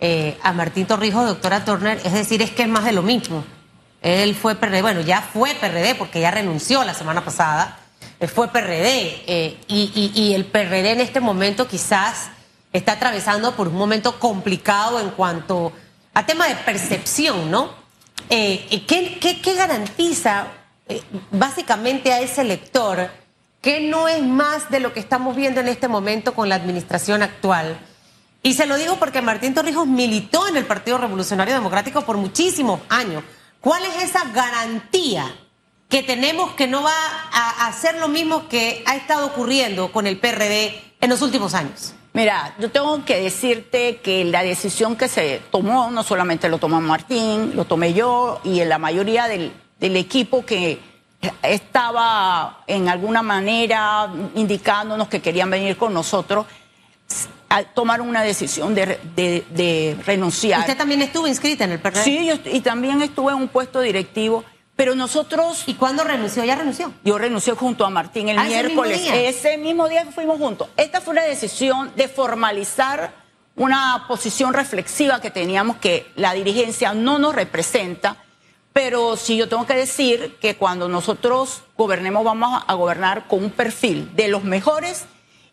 eh, 0.00 0.38
a 0.42 0.54
Martín 0.54 0.86
Torrijos, 0.86 1.26
doctora 1.26 1.66
Turner, 1.66 2.00
es 2.02 2.14
decir, 2.14 2.40
es 2.40 2.50
que 2.50 2.62
es 2.62 2.68
más 2.68 2.84
de 2.84 2.92
lo 2.92 3.02
mismo. 3.02 3.44
Él 4.00 4.34
fue 4.34 4.54
PRD, 4.54 4.80
bueno, 4.80 5.02
ya 5.02 5.20
fue 5.20 5.54
PRD 5.54 5.96
porque 5.96 6.20
ya 6.20 6.30
renunció 6.30 6.82
la 6.84 6.94
semana 6.94 7.22
pasada 7.22 7.78
fue 8.26 8.48
PRD 8.48 9.22
eh, 9.26 9.56
y, 9.68 10.32
el 10.34 10.44
PRD 10.46 10.90
en 10.90 11.00
este 11.00 11.20
momento 11.20 11.68
quizás 11.68 12.30
está 12.72 12.92
atravesando 12.92 13.54
por 13.54 13.68
un 13.68 13.76
momento 13.76 14.18
complicado 14.18 14.98
en 14.98 15.10
cuanto 15.10 15.72
a 16.14 16.26
tema 16.26 16.48
de 16.48 16.56
percepción, 16.56 17.50
¿no? 17.50 17.70
Eh, 18.28 18.84
¿qué, 18.86 19.54
garantiza 19.54 20.48
eh, 20.88 21.00
básicamente 21.30 22.12
a 22.12 22.20
ese 22.20 22.42
lector 22.42 23.08
que 23.60 23.80
no 23.80 24.08
es 24.08 24.22
más 24.22 24.68
de 24.70 24.80
lo 24.80 24.92
que 24.92 25.00
estamos 25.00 25.36
viendo 25.36 25.60
en 25.60 25.68
este 25.68 25.86
momento 25.86 26.34
con 26.34 26.48
la 26.48 26.56
administración 26.56 27.22
actual? 27.22 27.78
Y 28.42 28.54
se 28.54 28.66
lo 28.66 28.76
digo 28.76 28.96
porque 28.96 29.22
Martín 29.22 29.54
Torrijos 29.54 29.86
militó 29.86 30.48
en 30.48 30.56
el 30.56 30.66
Partido 30.66 30.98
Revolucionario 30.98 31.54
Democrático 31.54 32.02
por 32.02 32.16
muchísimos 32.16 32.80
años. 32.88 33.22
¿Cuál 33.60 33.84
es 33.84 34.04
esa 34.04 34.24
garantía? 34.32 35.32
Que 35.88 36.02
tenemos 36.02 36.52
que 36.52 36.66
no 36.66 36.82
va 36.82 36.94
a 37.32 37.66
hacer 37.66 37.96
lo 37.98 38.08
mismo 38.08 38.48
que 38.48 38.82
ha 38.86 38.96
estado 38.96 39.26
ocurriendo 39.26 39.90
con 39.90 40.06
el 40.06 40.18
PRD 40.18 40.80
en 41.00 41.10
los 41.10 41.22
últimos 41.22 41.54
años? 41.54 41.94
Mira, 42.12 42.54
yo 42.58 42.70
tengo 42.70 43.04
que 43.04 43.20
decirte 43.20 43.98
que 43.98 44.24
la 44.24 44.42
decisión 44.42 44.96
que 44.96 45.08
se 45.08 45.40
tomó, 45.50 45.90
no 45.90 46.02
solamente 46.02 46.48
lo 46.48 46.58
tomó 46.58 46.80
Martín, 46.80 47.52
lo 47.54 47.64
tomé 47.64 47.94
yo 47.94 48.40
y 48.44 48.60
en 48.60 48.68
la 48.68 48.78
mayoría 48.78 49.28
del, 49.28 49.52
equipo 49.80 50.44
que 50.44 50.80
estaba 51.42 52.64
en 52.66 52.88
alguna 52.88 53.22
manera 53.22 54.12
indicándonos 54.34 55.08
que 55.08 55.20
querían 55.20 55.48
venir 55.48 55.76
con 55.76 55.94
nosotros, 55.94 56.46
tomaron 57.74 58.08
una 58.08 58.22
decisión 58.22 58.74
de, 58.74 59.96
renunciar. 60.04 60.60
¿Usted 60.60 60.76
también 60.76 61.02
estuvo 61.02 61.28
inscrita 61.28 61.64
en 61.64 61.72
el 61.72 61.78
PRD? 61.78 62.02
Sí, 62.02 62.30
y 62.46 62.60
también 62.60 63.00
estuve 63.00 63.32
en 63.32 63.38
un 63.38 63.48
puesto 63.48 63.80
directivo. 63.80 64.44
Pero 64.78 64.94
nosotros... 64.94 65.64
¿Y 65.66 65.74
cuándo 65.74 66.04
renunció? 66.04 66.44
¿Ya 66.44 66.54
renunció? 66.54 66.92
Yo 67.02 67.18
renuncié 67.18 67.52
junto 67.54 67.84
a 67.84 67.90
Martín 67.90 68.28
el 68.28 68.38
ah, 68.38 68.44
miércoles. 68.44 69.02
Ese 69.12 69.58
mismo, 69.58 69.88
día 69.88 70.06
fuimos 70.14 70.38
juntos. 70.38 70.68
Esta 70.76 71.00
fue 71.00 71.14
una 71.14 71.24
decisión 71.24 71.90
de 71.96 72.06
formalizar 72.06 73.12
una 73.56 74.04
posición 74.06 74.54
reflexiva 74.54 75.20
que 75.20 75.32
teníamos 75.32 75.78
que 75.78 76.06
la 76.14 76.32
dirigencia 76.32 76.94
no 76.94 77.18
nos 77.18 77.34
representa. 77.34 78.18
Pero 78.72 79.16
sí 79.16 79.36
yo 79.36 79.48
tengo 79.48 79.66
que 79.66 79.74
decir 79.74 80.36
que 80.40 80.54
cuando 80.54 80.88
nosotros 80.88 81.62
gobernemos 81.76 82.22
vamos 82.22 82.62
a 82.64 82.74
gobernar 82.74 83.26
con 83.26 83.42
un 83.42 83.50
perfil 83.50 84.14
de 84.14 84.28
los 84.28 84.44
mejores 84.44 85.06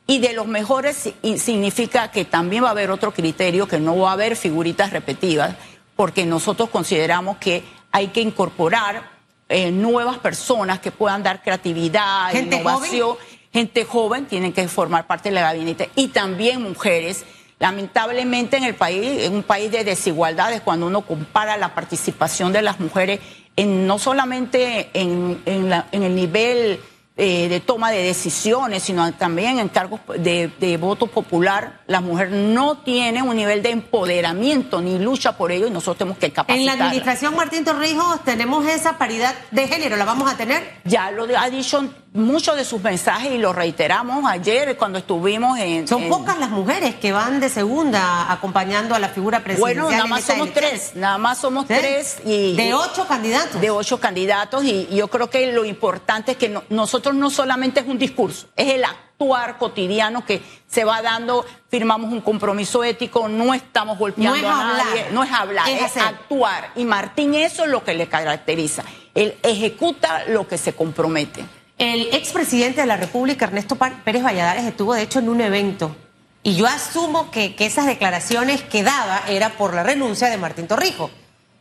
y 0.05 0.19
de 0.19 0.33
los 0.33 0.45
mejores 0.45 1.09
significa 1.37 2.11
que 2.11 2.25
también 2.25 2.63
va 2.63 2.67
a 2.67 2.71
haber 2.71 2.91
otro 2.91 3.11
criterio, 3.11 3.67
que 3.67 3.79
no 3.79 3.97
va 3.97 4.11
a 4.11 4.13
haber 4.13 4.35
figuritas 4.35 4.91
repetidas, 4.91 5.55
porque 5.95 6.27
nosotros 6.27 6.69
consideramos 6.69 7.37
que 7.37 7.63
hay 7.91 8.09
que 8.09 8.21
incorporar 8.21 9.14
eh, 9.49 9.71
nuevas 9.71 10.17
personas 10.17 10.79
que 10.79 10.91
puedan 10.91 11.23
dar 11.23 11.41
creatividad, 11.43 12.33
innovación. 12.33 13.17
Gente 13.53 13.85
joven 13.85 14.25
tienen 14.25 14.51
que 14.51 14.67
formar 14.67 15.07
parte 15.07 15.29
del 15.29 15.39
gabinete 15.39 15.89
y 15.95 16.09
también 16.09 16.61
mujeres. 16.61 17.25
Lamentablemente 17.57 18.57
en 18.57 18.65
el 18.65 18.75
país, 18.75 19.23
en 19.23 19.33
un 19.33 19.43
país 19.43 19.71
de 19.71 19.85
desigualdades, 19.85 20.61
cuando 20.61 20.87
uno 20.87 21.01
compara 21.01 21.55
la 21.55 21.73
participación 21.73 22.51
de 22.51 22.61
las 22.61 22.81
mujeres 22.81 23.21
en, 23.55 23.87
no 23.87 23.97
solamente 23.97 24.89
en, 24.93 25.41
en 25.45 26.03
el 26.03 26.15
nivel 26.15 26.81
eh, 27.17 27.47
de 27.47 27.61
toma 27.61 27.91
de 27.91 28.03
decisiones, 28.03 28.83
sino 28.83 29.13
también 29.13 29.59
en 29.59 29.69
cargos 29.69 30.01
de, 30.17 30.77
voto 30.79 31.07
popular, 31.07 31.81
la 31.87 32.01
mujer 32.01 32.29
no 32.31 32.79
tiene 32.79 33.21
un 33.21 33.35
nivel 33.35 33.63
de 33.63 33.69
empoderamiento 33.69 34.81
ni 34.81 34.99
lucha 34.99 35.37
por 35.37 35.51
ello 35.51 35.67
y 35.67 35.71
nosotros 35.71 35.97
tenemos 35.97 36.17
que 36.17 36.33
capacitar. 36.33 36.59
En 36.59 36.79
la 36.79 36.85
administración 36.85 37.35
Martín 37.35 37.63
Torrijos 37.63 38.21
tenemos 38.25 38.65
esa 38.67 38.97
paridad 38.97 39.33
de 39.51 39.67
género, 39.67 39.95
¿la 39.95 40.03
vamos 40.03 40.29
a 40.29 40.35
tener? 40.35 40.81
Ya 40.83 41.09
lo 41.11 41.25
ha 41.37 41.49
dicho 41.49 41.87
muchos 42.15 42.55
de 42.55 42.63
sus 42.63 42.81
mensajes 42.81 43.31
y 43.31 43.37
lo 43.37 43.53
reiteramos 43.53 44.25
ayer 44.25 44.77
cuando 44.77 44.97
estuvimos 44.97 45.59
en... 45.59 45.87
Son 45.87 46.07
pocas 46.09 46.39
las 46.39 46.49
mujeres 46.49 46.95
que 46.95 47.11
van 47.11 47.39
de 47.39 47.49
segunda 47.49 48.31
acompañando 48.31 48.95
a 48.95 48.99
la 48.99 49.09
figura 49.09 49.43
presidencial. 49.43 49.83
Bueno, 49.83 49.91
nada 49.91 50.07
más 50.07 50.23
somos 50.23 50.53
tres, 50.53 50.95
nada 50.95 51.17
más 51.17 51.37
somos 51.37 51.67
tres 51.67 52.17
y... 52.25 52.55
De 52.55 52.73
ocho 52.73 53.05
candidatos. 53.05 53.59
De 53.59 53.69
ocho 53.69 53.99
candidatos 53.99 54.63
y, 54.63 54.87
yo 54.95 55.09
creo 55.09 55.29
que 55.29 55.51
lo 55.51 55.65
importante 55.65 56.31
es 56.31 56.37
que 56.37 56.57
nosotros 56.69 57.13
no 57.15 57.29
solamente 57.29 57.81
es 57.81 57.87
un 57.87 57.97
discurso, 57.97 58.47
es 58.55 58.73
el 58.73 58.85
actuar 58.85 59.57
cotidiano 59.57 60.25
que 60.25 60.41
se 60.67 60.85
va 60.85 61.01
dando, 61.01 61.45
firmamos 61.69 62.13
un 62.13 62.21
compromiso 62.21 62.83
ético, 62.83 63.27
no 63.27 63.53
estamos 63.53 63.97
golpeando 63.97 64.49
a 64.49 64.63
nadie, 64.63 65.07
no 65.11 65.23
es 65.23 65.31
hablar, 65.31 65.67
es 65.69 65.97
actuar. 65.97 66.71
Y 66.75 66.85
Martín 66.85 67.35
eso 67.35 67.65
es 67.65 67.69
lo 67.69 67.83
que 67.83 67.93
le 67.93 68.07
caracteriza, 68.07 68.83
él 69.13 69.37
ejecuta 69.43 70.23
lo 70.27 70.47
que 70.47 70.57
se 70.57 70.73
compromete. 70.73 71.45
El 71.77 72.13
expresidente 72.13 72.81
de 72.81 72.87
la 72.87 72.97
República, 72.97 73.45
Ernesto 73.45 73.75
Pérez 73.75 74.23
Valladares, 74.23 74.63
estuvo 74.63 74.93
de 74.93 75.01
hecho 75.01 75.19
en 75.19 75.29
un 75.29 75.41
evento 75.41 75.95
y 76.41 76.55
yo 76.55 76.67
asumo 76.67 77.31
que, 77.31 77.55
esas 77.57 77.87
declaraciones 77.87 78.61
que 78.61 78.83
daba 78.83 79.23
era 79.27 79.57
por 79.57 79.73
la 79.73 79.81
renuncia 79.81 80.29
de 80.29 80.37
Martín 80.37 80.67
Torrijo, 80.67 81.09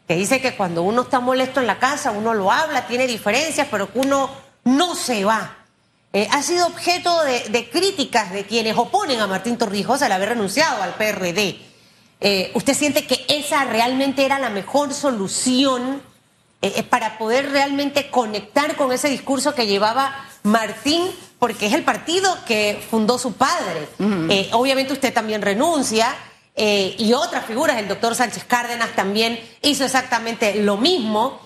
que 0.06 0.14
dice 0.14 0.42
que 0.42 0.54
cuando 0.54 0.82
uno 0.82 1.02
está 1.02 1.20
molesto 1.20 1.58
en 1.58 1.66
la 1.66 1.78
casa, 1.78 2.10
uno 2.10 2.34
lo 2.34 2.52
habla, 2.52 2.86
tiene 2.86 3.06
diferencias, 3.06 3.66
pero 3.70 3.90
que 3.90 4.00
uno 4.00 4.28
no 4.64 4.94
se 4.94 5.24
va. 5.24 5.56
Eh, 6.12 6.28
ha 6.30 6.42
sido 6.42 6.66
objeto 6.66 7.10
de, 7.24 7.70
críticas 7.72 8.30
de 8.30 8.44
quienes 8.44 8.76
oponen 8.76 9.20
a 9.20 9.26
Martín 9.26 9.56
Torrijos 9.56 10.02
al 10.02 10.12
haber 10.12 10.28
renunciado 10.28 10.82
al 10.82 10.94
PRD. 10.96 11.58
Eh, 12.20 12.52
¿Usted 12.54 12.74
siente 12.74 13.06
que 13.06 13.24
esa 13.28 13.64
realmente 13.64 14.26
era 14.26 14.38
la 14.38 14.50
mejor 14.50 14.92
solución? 14.92 16.02
Eh, 16.66 16.82
para 16.82 17.18
poder 17.18 17.50
realmente 17.50 18.08
conectar 18.08 18.74
con 18.76 18.90
ese 18.90 19.10
discurso 19.10 19.54
que 19.54 19.66
llevaba 19.66 20.26
Martín, 20.44 21.10
porque 21.38 21.66
es 21.66 21.74
el 21.74 21.82
partido 21.84 22.34
que 22.46 22.82
fundó 22.90 23.18
su 23.18 23.34
padre. 23.34 23.86
Eh, 24.30 24.48
obviamente 24.52 24.94
usted 24.94 25.12
también 25.12 25.42
renuncia. 25.42 26.16
Eh, 26.56 26.94
y 26.98 27.12
otras 27.12 27.44
figuras, 27.44 27.76
el 27.76 27.86
doctor 27.86 28.14
Sánchez 28.14 28.44
Cárdenas 28.44 28.96
también 28.96 29.38
hizo 29.60 29.84
exactamente 29.84 30.54
lo 30.62 30.78
mismo. 30.78 31.38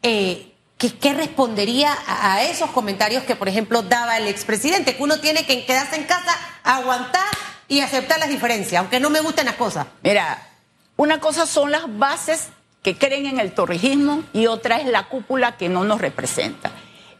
¿qué, 0.00 1.12
respondería 1.14 1.94
a, 2.06 2.42
esos 2.44 2.70
comentarios 2.70 3.24
que, 3.24 3.36
por 3.36 3.50
ejemplo, 3.50 3.82
daba 3.82 4.16
el 4.16 4.28
expresidente? 4.28 4.96
Que 4.96 5.02
uno 5.02 5.20
tiene 5.20 5.44
que 5.44 5.66
quedarse 5.66 5.96
en 5.96 6.04
casa, 6.04 6.34
aguantar 6.62 7.28
y 7.68 7.80
aceptar 7.80 8.18
las 8.18 8.30
diferencias, 8.30 8.80
aunque 8.80 8.98
no 8.98 9.10
me 9.10 9.20
gusten 9.20 9.44
las 9.44 9.56
cosas. 9.56 9.88
Mira, 10.02 10.48
una 10.96 11.20
cosa 11.20 11.44
son 11.44 11.70
las 11.70 11.82
bases 11.98 12.48
que 12.84 12.96
creen 12.96 13.24
en 13.24 13.40
el 13.40 13.52
torrijismo 13.52 14.22
y 14.34 14.46
otra 14.46 14.76
es 14.76 14.86
la 14.86 15.08
cúpula 15.08 15.56
que 15.56 15.70
no 15.70 15.84
nos 15.84 16.02
representa. 16.02 16.70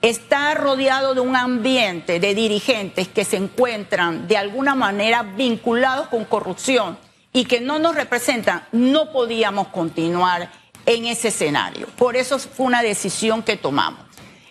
Está 0.03 0.55
rodeado 0.55 1.15
de 1.15 1.21
un 1.21 1.35
ambiente 1.35 2.21
de 2.21 2.35
dirigentes 2.35 3.09
que 3.09 3.25
se 3.25 3.39
encuentran 3.39 4.29
de 4.29 4.37
alguna 4.37 4.75
manera 4.75 5.23
vinculados 5.23 6.09
con 6.09 6.27
corrupción 6.27 6.99
y 7.33 7.47
que 7.47 7.63
no 7.63 7.79
nos 7.79 7.95
representan, 7.95 8.67
no 8.73 9.11
podíamos 9.11 9.69
continuar 9.69 10.53
en 10.85 11.07
ese 11.07 11.29
escenario. 11.29 11.87
Por 11.97 12.15
eso 12.15 12.39
fue 12.39 12.67
una 12.67 12.83
decisión 12.83 13.43
que 13.43 13.57
tomamos. 13.57 14.01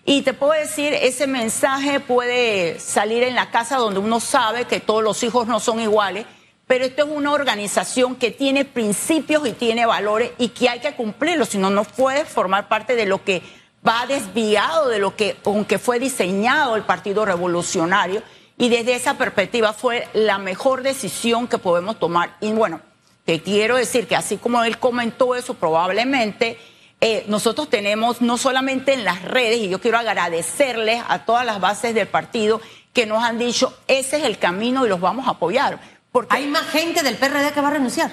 Y 0.06 0.24
te 0.24 0.34
puedo 0.34 0.54
decir, 0.54 0.94
ese 0.96 1.28
mensaje 1.28 2.00
puede 2.00 2.80
salir 2.80 3.22
en 3.22 3.36
la 3.36 3.52
casa 3.52 3.78
donde 3.78 4.00
uno 4.00 4.20
sabe 4.20 4.66
que 4.66 4.80
todos 4.80 5.04
los 5.04 5.22
hijos 5.22 5.46
no 5.46 5.60
son 5.60 5.80
iguales, 5.80 6.26
pero 6.74 6.86
esto 6.86 7.04
es 7.04 7.10
una 7.12 7.34
organización 7.34 8.16
que 8.16 8.32
tiene 8.32 8.66
principios 8.66 9.48
y 9.48 9.52
tiene 9.52 9.86
valores 9.86 10.32
y 10.40 10.48
que 10.48 10.70
hay 10.70 10.80
que 10.80 10.96
cumplirlos, 10.96 11.50
si 11.50 11.60
no, 11.60 11.70
no 11.70 11.84
puede 11.84 12.26
formar 12.26 12.68
parte 12.68 12.96
de 12.96 13.06
lo 13.06 13.24
que 13.24 13.44
va 13.88 14.08
desviado 14.08 14.90
de 14.90 14.98
lo 14.98 15.16
que, 15.16 15.38
aunque 15.46 15.78
fue 15.78 16.00
diseñado 16.00 16.76
el 16.76 16.82
Partido 16.82 17.26
Revolucionario. 17.26 18.24
Y 18.58 18.70
desde 18.70 18.96
esa 18.96 19.20
perspectiva 19.20 19.72
fue 19.72 20.08
la 20.14 20.40
mejor 20.40 20.82
decisión 20.82 21.48
que 21.48 21.60
podemos 21.60 22.00
tomar. 22.00 22.38
Y 22.42 22.52
bueno, 22.54 22.82
te 23.24 23.40
quiero 23.44 23.76
decir 23.76 24.08
que 24.08 24.16
así 24.16 24.38
como 24.38 24.64
él 24.64 24.80
comentó 24.80 25.36
eso, 25.36 25.54
probablemente 25.54 26.58
eh, 27.02 27.24
nosotros 27.28 27.70
tenemos 27.70 28.20
no 28.20 28.40
solamente 28.40 28.94
en 28.94 29.04
las 29.04 29.22
redes, 29.22 29.60
y 29.60 29.70
yo 29.70 29.80
quiero 29.80 30.00
agradecerles 30.00 31.04
a 31.08 31.24
todas 31.24 31.46
las 31.46 31.60
bases 31.60 31.94
del 31.94 32.08
partido 32.08 32.62
que 32.94 33.06
nos 33.06 33.24
han 33.24 33.38
dicho, 33.38 33.78
ese 33.88 34.18
es 34.18 34.24
el 34.24 34.40
camino 34.40 34.88
y 34.88 34.90
los 34.90 35.00
vamos 35.00 35.28
a 35.28 35.32
apoyar. 35.32 35.93
Porque 36.14 36.36
hay 36.36 36.46
más 36.46 36.68
gente 36.68 37.02
del 37.02 37.18
PRD 37.18 37.52
que 37.54 37.60
va 37.60 37.70
a 37.70 37.72
renunciar. 37.72 38.12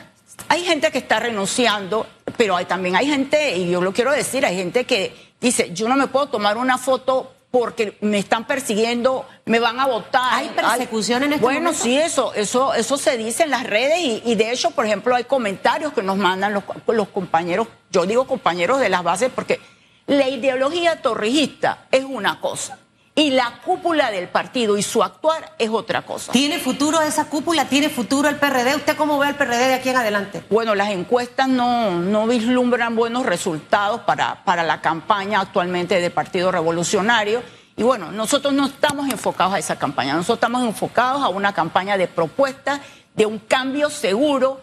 Hay 0.48 0.64
gente 0.64 0.90
que 0.90 0.96
está 0.96 1.20
renunciando, 1.20 2.06
pero 2.38 2.56
hay, 2.56 2.64
también 2.64 2.96
hay 2.96 3.06
gente, 3.06 3.58
y 3.58 3.70
yo 3.70 3.82
lo 3.82 3.92
quiero 3.92 4.10
decir, 4.10 4.44
hay 4.46 4.56
gente 4.56 4.86
que 4.86 5.14
dice, 5.38 5.70
yo 5.74 5.86
no 5.86 5.96
me 5.96 6.06
puedo 6.06 6.28
tomar 6.28 6.56
una 6.56 6.78
foto 6.78 7.34
porque 7.50 7.98
me 8.00 8.18
están 8.18 8.46
persiguiendo, 8.46 9.26
me 9.44 9.58
van 9.58 9.78
a 9.80 9.86
votar. 9.86 10.32
¿Hay 10.32 10.48
persecución 10.48 11.24
en 11.24 11.34
este 11.34 11.44
Bueno, 11.44 11.74
sí, 11.74 11.98
eso, 11.98 12.32
eso, 12.32 12.72
eso 12.72 12.96
se 12.96 13.18
dice 13.18 13.42
en 13.42 13.50
las 13.50 13.64
redes 13.64 13.98
y, 14.24 14.34
de 14.34 14.50
hecho, 14.50 14.70
por 14.70 14.86
ejemplo, 14.86 15.14
hay 15.14 15.24
comentarios 15.24 15.92
que 15.92 16.02
nos 16.02 16.16
mandan 16.16 16.54
los, 16.54 16.64
los 16.86 17.08
compañeros, 17.08 17.68
yo 17.90 18.06
digo 18.06 18.26
compañeros 18.26 18.80
de 18.80 18.88
las 18.88 19.02
bases 19.02 19.30
porque 19.34 19.60
la 20.06 20.26
ideología 20.26 21.02
torrijista 21.02 21.86
es 21.90 22.04
una 22.04 22.40
cosa 22.40 22.78
y 23.14 23.30
la 23.30 23.60
cúpula 23.64 24.10
del 24.10 24.28
partido 24.28 24.78
y 24.78 24.82
su 24.82 25.02
actuar 25.02 25.54
es 25.58 25.70
otra 25.70 26.02
cosa. 26.02 26.32
¿Tiene 26.32 26.58
futuro 26.58 27.00
esa 27.02 27.26
cúpula? 27.26 27.66
¿Tiene 27.66 27.88
futuro 27.88 28.28
el 28.28 28.36
PRD? 28.36 28.76
¿Usted 28.76 28.96
cómo 28.96 29.18
ve 29.18 29.26
al 29.26 29.36
PRD 29.36 29.68
de 29.68 29.74
aquí 29.74 29.88
en 29.88 29.96
adelante? 29.96 30.44
Bueno, 30.48 30.74
las 30.74 30.90
encuestas 30.90 31.48
no, 31.48 31.90
no 31.90 32.26
vislumbran 32.26 32.94
buenos 32.94 33.26
resultados 33.26 34.02
para, 34.02 34.44
para 34.44 34.62
la 34.62 34.80
campaña 34.80 35.40
actualmente 35.40 36.00
del 36.00 36.12
Partido 36.12 36.52
Revolucionario. 36.52 37.42
Y 37.76 37.82
bueno, 37.82 38.12
nosotros 38.12 38.54
no 38.54 38.66
estamos 38.66 39.10
enfocados 39.10 39.54
a 39.54 39.58
esa 39.58 39.78
campaña, 39.78 40.14
nosotros 40.14 40.36
estamos 40.36 40.62
enfocados 40.64 41.22
a 41.22 41.28
una 41.28 41.52
campaña 41.52 41.96
de 41.96 42.08
propuestas, 42.08 42.80
de 43.14 43.26
un 43.26 43.38
cambio 43.38 43.90
seguro, 43.90 44.60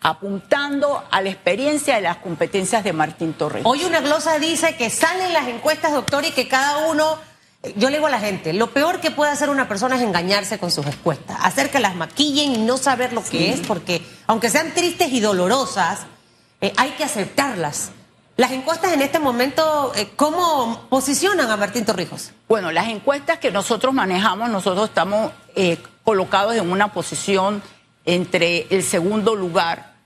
apuntando 0.00 1.04
a 1.10 1.20
la 1.20 1.30
experiencia 1.30 1.96
de 1.96 2.02
las 2.02 2.18
competencias 2.18 2.84
de 2.84 2.92
Martín 2.92 3.32
Torres. 3.32 3.62
Hoy 3.64 3.84
una 3.84 4.00
glosa 4.00 4.38
dice 4.38 4.76
que 4.76 4.90
salen 4.90 5.32
las 5.32 5.48
encuestas, 5.48 5.92
doctor, 5.92 6.24
y 6.24 6.30
que 6.32 6.48
cada 6.48 6.88
uno 6.88 7.18
yo 7.76 7.90
le 7.90 7.96
digo 7.96 8.06
a 8.06 8.10
la 8.10 8.20
gente, 8.20 8.52
lo 8.52 8.70
peor 8.70 9.00
que 9.00 9.10
puede 9.10 9.32
hacer 9.32 9.50
una 9.50 9.68
persona 9.68 9.96
es 9.96 10.02
engañarse 10.02 10.58
con 10.58 10.70
sus 10.70 10.84
respuestas, 10.84 11.36
hacer 11.42 11.70
que 11.70 11.80
las 11.80 11.96
maquillen 11.96 12.54
y 12.54 12.58
no 12.58 12.76
saber 12.76 13.12
lo 13.12 13.24
que 13.24 13.52
es, 13.52 13.60
porque 13.66 14.02
aunque 14.26 14.48
sean 14.48 14.72
tristes 14.74 15.12
y 15.12 15.20
dolorosas, 15.20 16.00
eh, 16.60 16.72
hay 16.76 16.90
que 16.90 17.04
aceptarlas. 17.04 17.90
Las 18.36 18.52
encuestas 18.52 18.92
en 18.92 19.02
este 19.02 19.18
momento, 19.18 19.92
eh, 19.96 20.10
¿cómo 20.14 20.86
posicionan 20.88 21.50
a 21.50 21.56
Martín 21.56 21.84
Torrijos? 21.84 22.30
Bueno, 22.46 22.70
las 22.70 22.86
encuestas 22.86 23.38
que 23.38 23.50
nosotros 23.50 23.92
manejamos, 23.92 24.48
nosotros 24.50 24.88
estamos 24.88 25.32
eh, 25.56 25.78
colocados 26.04 26.54
en 26.54 26.70
una 26.70 26.92
posición 26.92 27.60
entre 28.04 28.68
el 28.70 28.84
segundo 28.84 29.34
lugar 29.34 29.96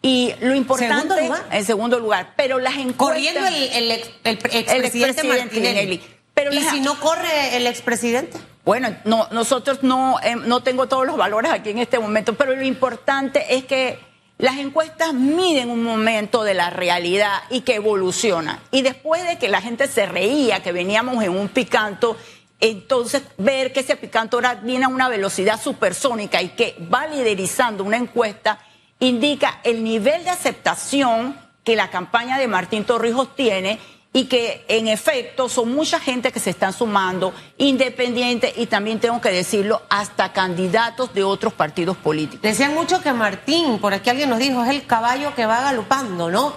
y 0.00 0.32
lo 0.40 0.54
importante 0.54 0.94
¿Segundo 0.94 1.20
lugar? 1.20 1.48
en 1.50 1.64
segundo 1.64 1.98
lugar, 1.98 2.34
pero 2.36 2.58
las 2.58 2.74
encuestas 2.74 2.96
corriendo 2.96 3.46
el, 3.46 3.54
el, 3.54 3.90
el, 4.24 4.38
expresidente 4.54 5.24
Martinelli. 5.24 6.00
Pero 6.42 6.54
¿Y 6.54 6.60
si 6.64 6.80
no 6.80 6.98
corre 6.98 7.56
el 7.56 7.68
expresidente? 7.68 8.36
Bueno, 8.64 8.96
no, 9.04 9.28
nosotros 9.30 9.82
no, 9.82 10.18
eh, 10.22 10.34
no 10.34 10.62
tengo 10.62 10.88
todos 10.88 11.06
los 11.06 11.16
valores 11.16 11.52
aquí 11.52 11.70
en 11.70 11.78
este 11.78 12.00
momento, 12.00 12.34
pero 12.34 12.56
lo 12.56 12.64
importante 12.64 13.54
es 13.54 13.64
que 13.64 13.98
las 14.38 14.58
encuestas 14.58 15.14
miden 15.14 15.70
un 15.70 15.84
momento 15.84 16.42
de 16.42 16.54
la 16.54 16.70
realidad 16.70 17.42
y 17.48 17.60
que 17.60 17.76
evoluciona. 17.76 18.60
Y 18.72 18.82
después 18.82 19.24
de 19.24 19.38
que 19.38 19.48
la 19.48 19.60
gente 19.60 19.86
se 19.86 20.06
reía, 20.06 20.64
que 20.64 20.72
veníamos 20.72 21.22
en 21.22 21.30
un 21.30 21.48
picanto, 21.48 22.16
entonces 22.58 23.22
ver 23.38 23.72
que 23.72 23.80
ese 23.80 23.94
picanto 23.94 24.36
ahora 24.36 24.56
viene 24.56 24.86
a 24.86 24.88
una 24.88 25.08
velocidad 25.08 25.60
supersónica 25.60 26.42
y 26.42 26.50
que 26.50 26.76
va 26.92 27.06
liderizando 27.06 27.84
una 27.84 27.98
encuesta, 27.98 28.58
indica 28.98 29.60
el 29.62 29.84
nivel 29.84 30.24
de 30.24 30.30
aceptación 30.30 31.38
que 31.62 31.76
la 31.76 31.90
campaña 31.90 32.36
de 32.38 32.48
Martín 32.48 32.84
Torrijos 32.84 33.36
tiene 33.36 33.78
y 34.12 34.24
que 34.24 34.64
en 34.68 34.88
efecto 34.88 35.48
son 35.48 35.74
mucha 35.74 35.98
gente 35.98 36.32
que 36.32 36.40
se 36.40 36.50
están 36.50 36.72
sumando, 36.72 37.32
independientes 37.56 38.52
y 38.56 38.66
también 38.66 39.00
tengo 39.00 39.20
que 39.20 39.30
decirlo, 39.30 39.82
hasta 39.88 40.32
candidatos 40.32 41.14
de 41.14 41.24
otros 41.24 41.52
partidos 41.52 41.96
políticos. 41.96 42.42
Decían 42.42 42.74
mucho 42.74 43.00
que 43.00 43.12
Martín, 43.12 43.78
por 43.78 43.94
aquí 43.94 44.10
alguien 44.10 44.28
nos 44.28 44.38
dijo, 44.38 44.62
es 44.64 44.70
el 44.70 44.86
caballo 44.86 45.34
que 45.34 45.46
va 45.46 45.62
galopando, 45.62 46.30
¿no? 46.30 46.52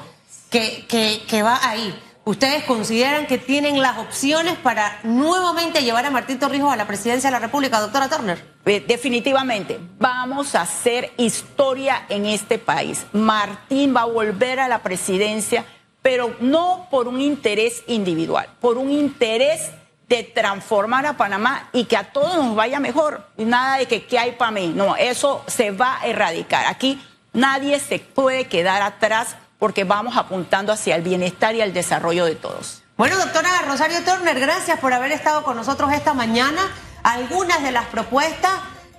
Que, 0.49 0.85
que, 0.87 1.23
que 1.27 1.43
va 1.43 1.59
ahí. 1.63 1.93
¿Ustedes 2.27 2.63
consideran 2.63 3.27
que 3.27 3.37
tienen 3.37 3.83
las 3.83 3.99
opciones 3.99 4.55
para 4.57 4.99
nuevamente 5.03 5.83
llevar 5.83 6.07
a 6.07 6.09
Martín 6.09 6.39
Torrijos 6.39 6.73
a 6.73 6.75
la 6.75 6.87
presidencia 6.87 7.29
de 7.29 7.33
la 7.33 7.39
República, 7.39 7.79
doctora 7.79 8.09
Turner? 8.09 8.43
Eh, 8.65 8.83
definitivamente, 8.85 9.79
vamos 9.99 10.55
a 10.55 10.61
hacer 10.61 11.11
historia 11.17 12.07
en 12.09 12.25
este 12.25 12.57
país. 12.57 13.05
Martín 13.13 13.95
va 13.95 14.01
a 14.01 14.05
volver 14.05 14.59
a 14.59 14.67
la 14.67 14.81
presidencia 14.81 15.65
pero 16.05 16.35
no 16.39 16.87
por 16.91 17.07
un 17.07 17.19
interés 17.19 17.81
individual, 17.87 18.47
por 18.61 18.77
un 18.77 18.91
interés 18.91 19.71
de 20.07 20.21
transformar 20.21 21.07
a 21.07 21.17
Panamá 21.17 21.67
y 21.73 21.85
que 21.85 21.97
a 21.97 22.11
todos 22.11 22.35
nos 22.35 22.55
vaya 22.55 22.79
mejor. 22.79 23.25
Nada 23.37 23.77
de 23.77 23.87
que 23.87 24.05
qué 24.05 24.19
hay 24.19 24.33
para 24.33 24.51
mí. 24.51 24.67
No, 24.67 24.95
eso 24.95 25.43
se 25.47 25.71
va 25.71 25.99
a 25.99 26.05
erradicar. 26.05 26.67
Aquí 26.67 27.03
nadie 27.33 27.79
se 27.79 27.97
puede 27.97 28.45
quedar 28.45 28.83
atrás 28.83 29.35
porque 29.57 29.83
vamos 29.83 30.15
apuntando 30.15 30.71
hacia 30.71 30.95
el 30.95 31.01
bienestar 31.01 31.55
y 31.55 31.61
el 31.61 31.73
desarrollo 31.73 32.25
de 32.25 32.35
todos. 32.35 32.83
Bueno, 32.97 33.17
doctora 33.17 33.63
Rosario 33.67 34.03
Turner, 34.03 34.39
gracias 34.39 34.79
por 34.79 34.93
haber 34.93 35.11
estado 35.11 35.41
con 35.41 35.57
nosotros 35.57 35.91
esta 35.91 36.13
mañana. 36.13 36.61
Algunas 37.01 37.63
de 37.63 37.71
las 37.71 37.85
propuestas 37.85 38.51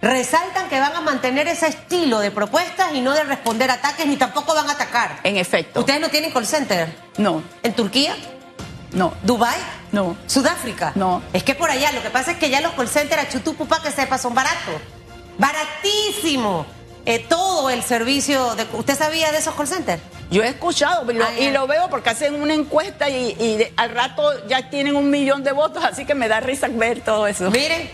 resaltan 0.07 0.69
que 0.69 0.81
van 0.81 0.95
a 0.95 1.01
mantener 1.01 1.49
ese 1.49 1.66
estilo 1.66 2.21
de 2.21 2.31
propuestas 2.31 2.95
y 2.95 3.01
no 3.01 3.12
de 3.12 3.25
responder 3.25 3.71
ataques 3.71 4.07
ni 4.07 4.16
tampoco 4.16 4.55
van 4.55 4.69
a 4.69 4.73
atacar. 4.73 5.21
En 5.25 5.37
efecto. 5.37 5.81
¿Ustedes 5.81 6.01
no 6.01 6.09
tienen 6.09 6.33
call 6.33 6.47
center? 6.47 6.95
No. 7.19 7.42
¿En 7.62 7.75
Turquía? 7.75 8.14
No. 8.92 9.14
¿Dubai? 9.23 9.59
No. 9.92 10.16
¿Sudáfrica? 10.27 10.92
No. 10.95 11.23
Es 11.33 11.42
que 11.42 11.55
por 11.55 11.71
allá, 11.71 11.92
lo 11.92 12.03
que 12.03 12.11
pasa 12.11 12.33
es 12.33 12.38
que 12.38 12.51
ya 12.51 12.61
los 12.61 12.73
call 12.73 12.88
centers 12.88 13.23
a 13.23 13.29
Chutupupá, 13.29 13.83
que 13.83 13.90
sepa, 13.90 14.19
son 14.19 14.35
baratos. 14.35 14.81
Baratísimo. 15.38 16.66
Eh, 17.05 17.21
todo 17.29 17.71
el 17.71 17.83
servicio. 17.83 18.55
De... 18.55 18.66
¿Usted 18.73 18.97
sabía 18.97 19.31
de 19.33 19.38
esos 19.38 19.55
call 19.55 19.69
centers? 19.69 20.03
Yo 20.31 20.42
he 20.42 20.49
escuchado 20.49 21.07
y 21.38 21.51
lo 21.51 21.66
veo 21.66 21.88
porque 21.88 22.11
hacen 22.11 22.35
una 22.35 22.53
encuesta 22.53 23.09
y, 23.09 23.73
al 23.77 23.90
rato 23.90 24.47
ya 24.49 24.71
tienen 24.71 24.97
un 24.97 25.09
millón 25.09 25.45
de 25.45 25.53
votos, 25.53 25.85
así 25.85 26.05
que 26.05 26.14
me 26.14 26.27
da 26.27 26.40
risa 26.40 26.69
ver 26.69 27.01
todo 27.01 27.29
eso. 27.29 27.49
Miren, 27.51 27.88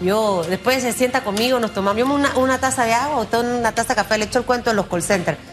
yo, 0.00 0.44
después 0.48 0.82
se 0.82 0.92
sienta 0.92 1.22
conmigo, 1.22 1.58
nos 1.60 1.72
tomamos 1.72 2.02
una, 2.36 2.58
taza 2.58 2.84
de 2.84 2.94
agua 2.94 3.26
o 3.30 3.40
una 3.40 3.72
taza 3.72 3.90
de 3.90 3.96
café, 3.96 4.18
le 4.18 4.24
echo 4.24 4.38
el 4.38 4.44
cuento 4.44 4.70
en 4.70 4.76
los 4.76 4.86
call 4.86 5.02
centers. 5.02 5.50